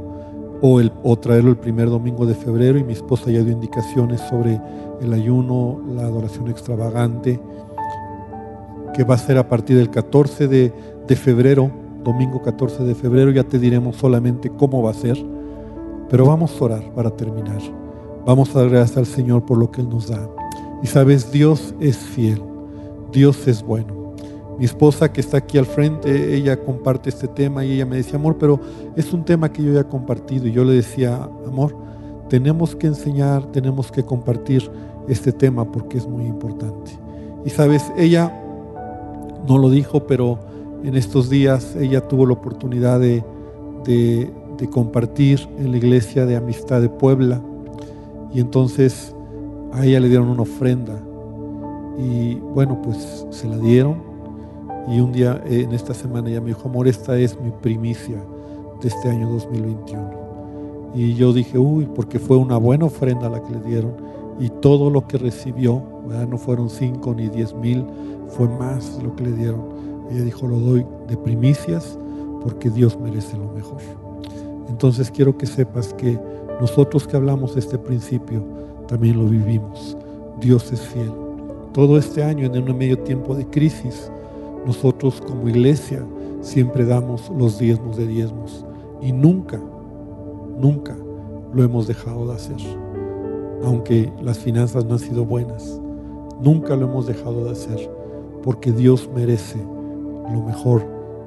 [0.62, 2.78] o, traerlo el primer domingo de febrero.
[2.78, 4.62] Y mi esposa ya dio indicaciones sobre
[5.02, 7.42] el ayuno, la adoración extravagante,
[8.94, 10.74] que va a ser a partir del 14 de,
[11.08, 15.18] de febrero domingo 14 de febrero, ya te diremos solamente cómo va a ser,
[16.10, 17.62] pero vamos a orar para terminar.
[18.26, 20.30] Vamos a dar gracias al Señor por lo que Él nos da.
[20.84, 22.42] Y sabes, Dios es fiel,
[23.12, 24.02] Dios es bueno.
[24.58, 28.18] Mi esposa que está aquí al frente, ella comparte este tema y ella me decía,
[28.20, 28.60] amor, pero
[28.96, 30.48] es un tema que yo ya he compartido.
[30.48, 31.76] Y yo le decía, amor,
[32.30, 34.70] tenemos que enseñar, tenemos que compartir
[35.08, 36.92] este tema porque es muy importante.
[37.44, 38.32] Y sabes, ella
[39.48, 40.38] no lo dijo, pero
[40.84, 43.24] en estos días ella tuvo la oportunidad de,
[44.70, 47.42] compartir en la iglesia de amistad de Puebla.
[48.34, 49.16] Y entonces
[49.74, 51.02] a ella le dieron una ofrenda.
[51.98, 53.96] Y bueno pues se la dieron.
[54.88, 58.24] Y un día eh, en esta semana ella me dijo amor esta es mi primicia
[58.82, 60.22] de este año 2021
[60.94, 63.94] y yo dije uy porque fue una buena ofrenda la que le dieron
[64.40, 65.82] y todo lo que recibió
[66.30, 67.86] no fueron cinco ni diez mil
[68.28, 69.81] fue más lo que le dieron
[70.12, 71.98] ella dijo, lo doy de primicias
[72.44, 73.82] porque Dios merece lo mejor.
[74.70, 76.20] Entonces quiero que sepas que
[76.60, 78.44] nosotros que hablamos de este principio
[78.88, 79.98] también lo vivimos.
[80.40, 81.12] Dios es fiel.
[81.74, 84.12] Todo este año en un medio tiempo de crisis,
[84.66, 86.06] nosotros como iglesia
[86.42, 88.66] siempre damos los diezmos de diezmos
[89.02, 89.60] y nunca,
[90.60, 90.96] nunca
[91.54, 92.58] lo hemos dejado de hacer.
[93.64, 95.80] Aunque las finanzas no han sido buenas,
[96.42, 97.90] nunca lo hemos dejado de hacer
[98.44, 99.60] porque Dios merece
[100.32, 100.86] lo mejor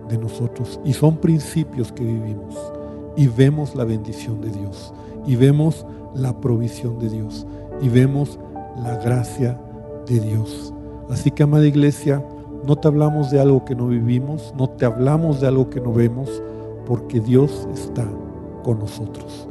[0.09, 0.81] de nosotros.
[0.85, 2.57] Y son principios que vivimos.
[3.17, 4.93] Y vemos la bendición de Dios.
[5.27, 7.47] Y vemos la provisión de Dios.
[7.81, 8.39] Y vemos
[8.83, 9.61] la gracia
[10.07, 10.73] de Dios.
[11.11, 12.25] Así que, amada iglesia,
[12.67, 15.93] No te hablamos de algo que no vivimos, no te hablamos de algo que no
[15.93, 16.43] vemos,
[16.87, 18.07] porque Dios está
[18.63, 19.47] con nosotros.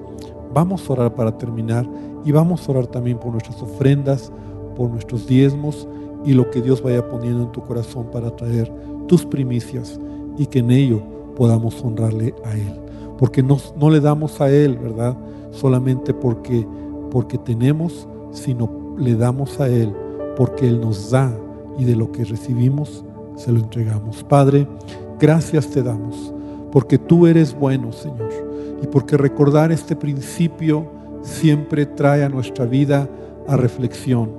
[0.51, 1.88] Vamos a orar para terminar
[2.26, 4.32] y vamos a orar también por nuestras ofrendas,
[4.76, 5.88] por nuestros diezmos
[6.26, 8.72] y lo que Dios vaya poniendo en tu corazón para traer
[9.08, 9.99] tus primicias
[10.38, 11.01] y que en ello
[11.36, 12.80] podamos honrarle a Él.
[13.18, 13.58] Porque no,
[13.89, 15.16] le damos a Él, ¿verdad?
[15.51, 16.66] Solamente porque,
[17.12, 19.93] porque tenemos, sino le damos a Él
[20.36, 21.32] porque Él nos da
[21.78, 23.04] y de lo que recibimos
[23.36, 24.24] se lo entregamos.
[24.24, 24.68] Padre,
[25.20, 26.34] gracias te damos
[26.74, 28.32] porque tú eres bueno, Señor,
[28.82, 30.88] y porque recordar este principio
[31.22, 33.08] siempre trae a nuestra vida
[33.47, 34.32] a reflexión,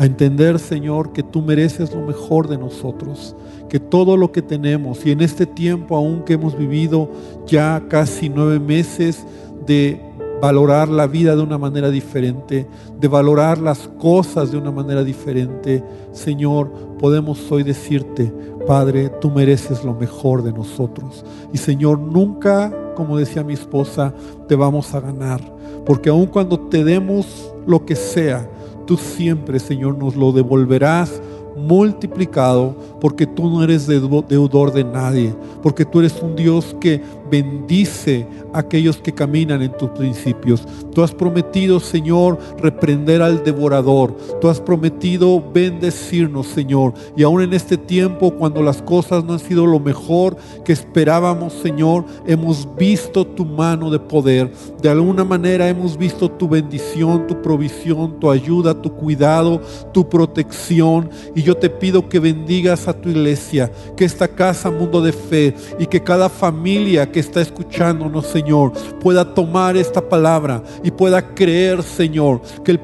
[0.00, 3.36] a entender, Señor, que tú mereces lo mejor de nosotros,
[3.68, 7.10] que todo lo que tenemos, y en este tiempo aún que hemos vivido
[7.46, 9.26] ya casi nueve meses
[9.66, 10.00] de
[10.40, 12.66] valorar la vida de una manera diferente,
[12.98, 15.84] de valorar las cosas de una manera diferente.
[16.12, 18.32] Señor, podemos hoy decirte,
[18.66, 21.26] Padre, tú mereces lo mejor de nosotros.
[21.52, 24.12] Y Señor, nunca, como decía mi esposa,
[24.46, 25.40] te vamos a ganar.
[25.86, 28.46] Porque aun cuando te demos lo que sea,
[28.86, 31.22] tú siempre, Señor, nos lo devolverás
[31.56, 38.26] multiplicado, porque tú no eres deudor de nadie, porque tú eres un Dios que bendice
[38.52, 40.66] a aquellos que caminan en tus principios.
[40.94, 44.16] Tú has prometido, Señor, reprender al devorador.
[44.40, 46.94] Tú has prometido bendecirnos, Señor.
[47.16, 51.52] Y aún en este tiempo, cuando las cosas no han sido lo mejor que esperábamos,
[51.52, 54.52] Señor, hemos visto tu mano de poder.
[54.82, 59.60] De alguna manera hemos visto tu bendición, tu provisión, tu ayuda, tu cuidado,
[59.92, 61.10] tu protección.
[61.34, 65.54] Y yo te pido que bendigas a tu iglesia, que esta casa, mundo de fe,
[65.78, 71.82] y que cada familia que está escuchándonos, Señor, pueda tomar esta palabra y pueda creer,
[71.82, 72.80] Señor, que el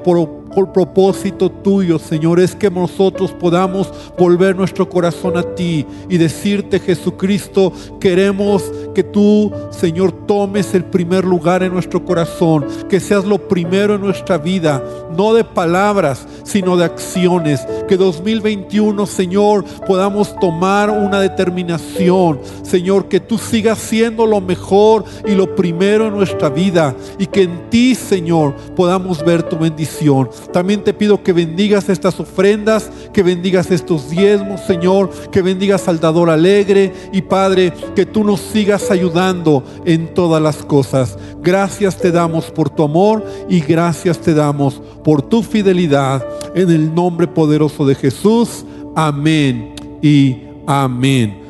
[0.53, 6.79] por propósito tuyo, Señor, es que nosotros podamos volver nuestro corazón a ti y decirte,
[6.79, 13.37] Jesucristo, queremos que tú, Señor, tomes el primer lugar en nuestro corazón, que seas lo
[13.47, 14.83] primero en nuestra vida,
[15.15, 17.65] no de palabras, sino de acciones.
[17.87, 25.35] Que 2021, Señor, podamos tomar una determinación, Señor, que tú sigas siendo lo mejor y
[25.35, 30.29] lo primero en nuestra vida y que en ti, Señor, podamos ver tu bendición.
[30.51, 35.99] También te pido que bendigas estas ofrendas, que bendigas estos diezmos, Señor, que bendigas al
[35.99, 41.17] dador alegre y Padre, que tú nos sigas ayudando en todas las cosas.
[41.41, 46.25] Gracias te damos por tu amor y gracias te damos por tu fidelidad.
[46.55, 48.65] En el nombre poderoso de Jesús.
[48.95, 51.46] Amén y amén.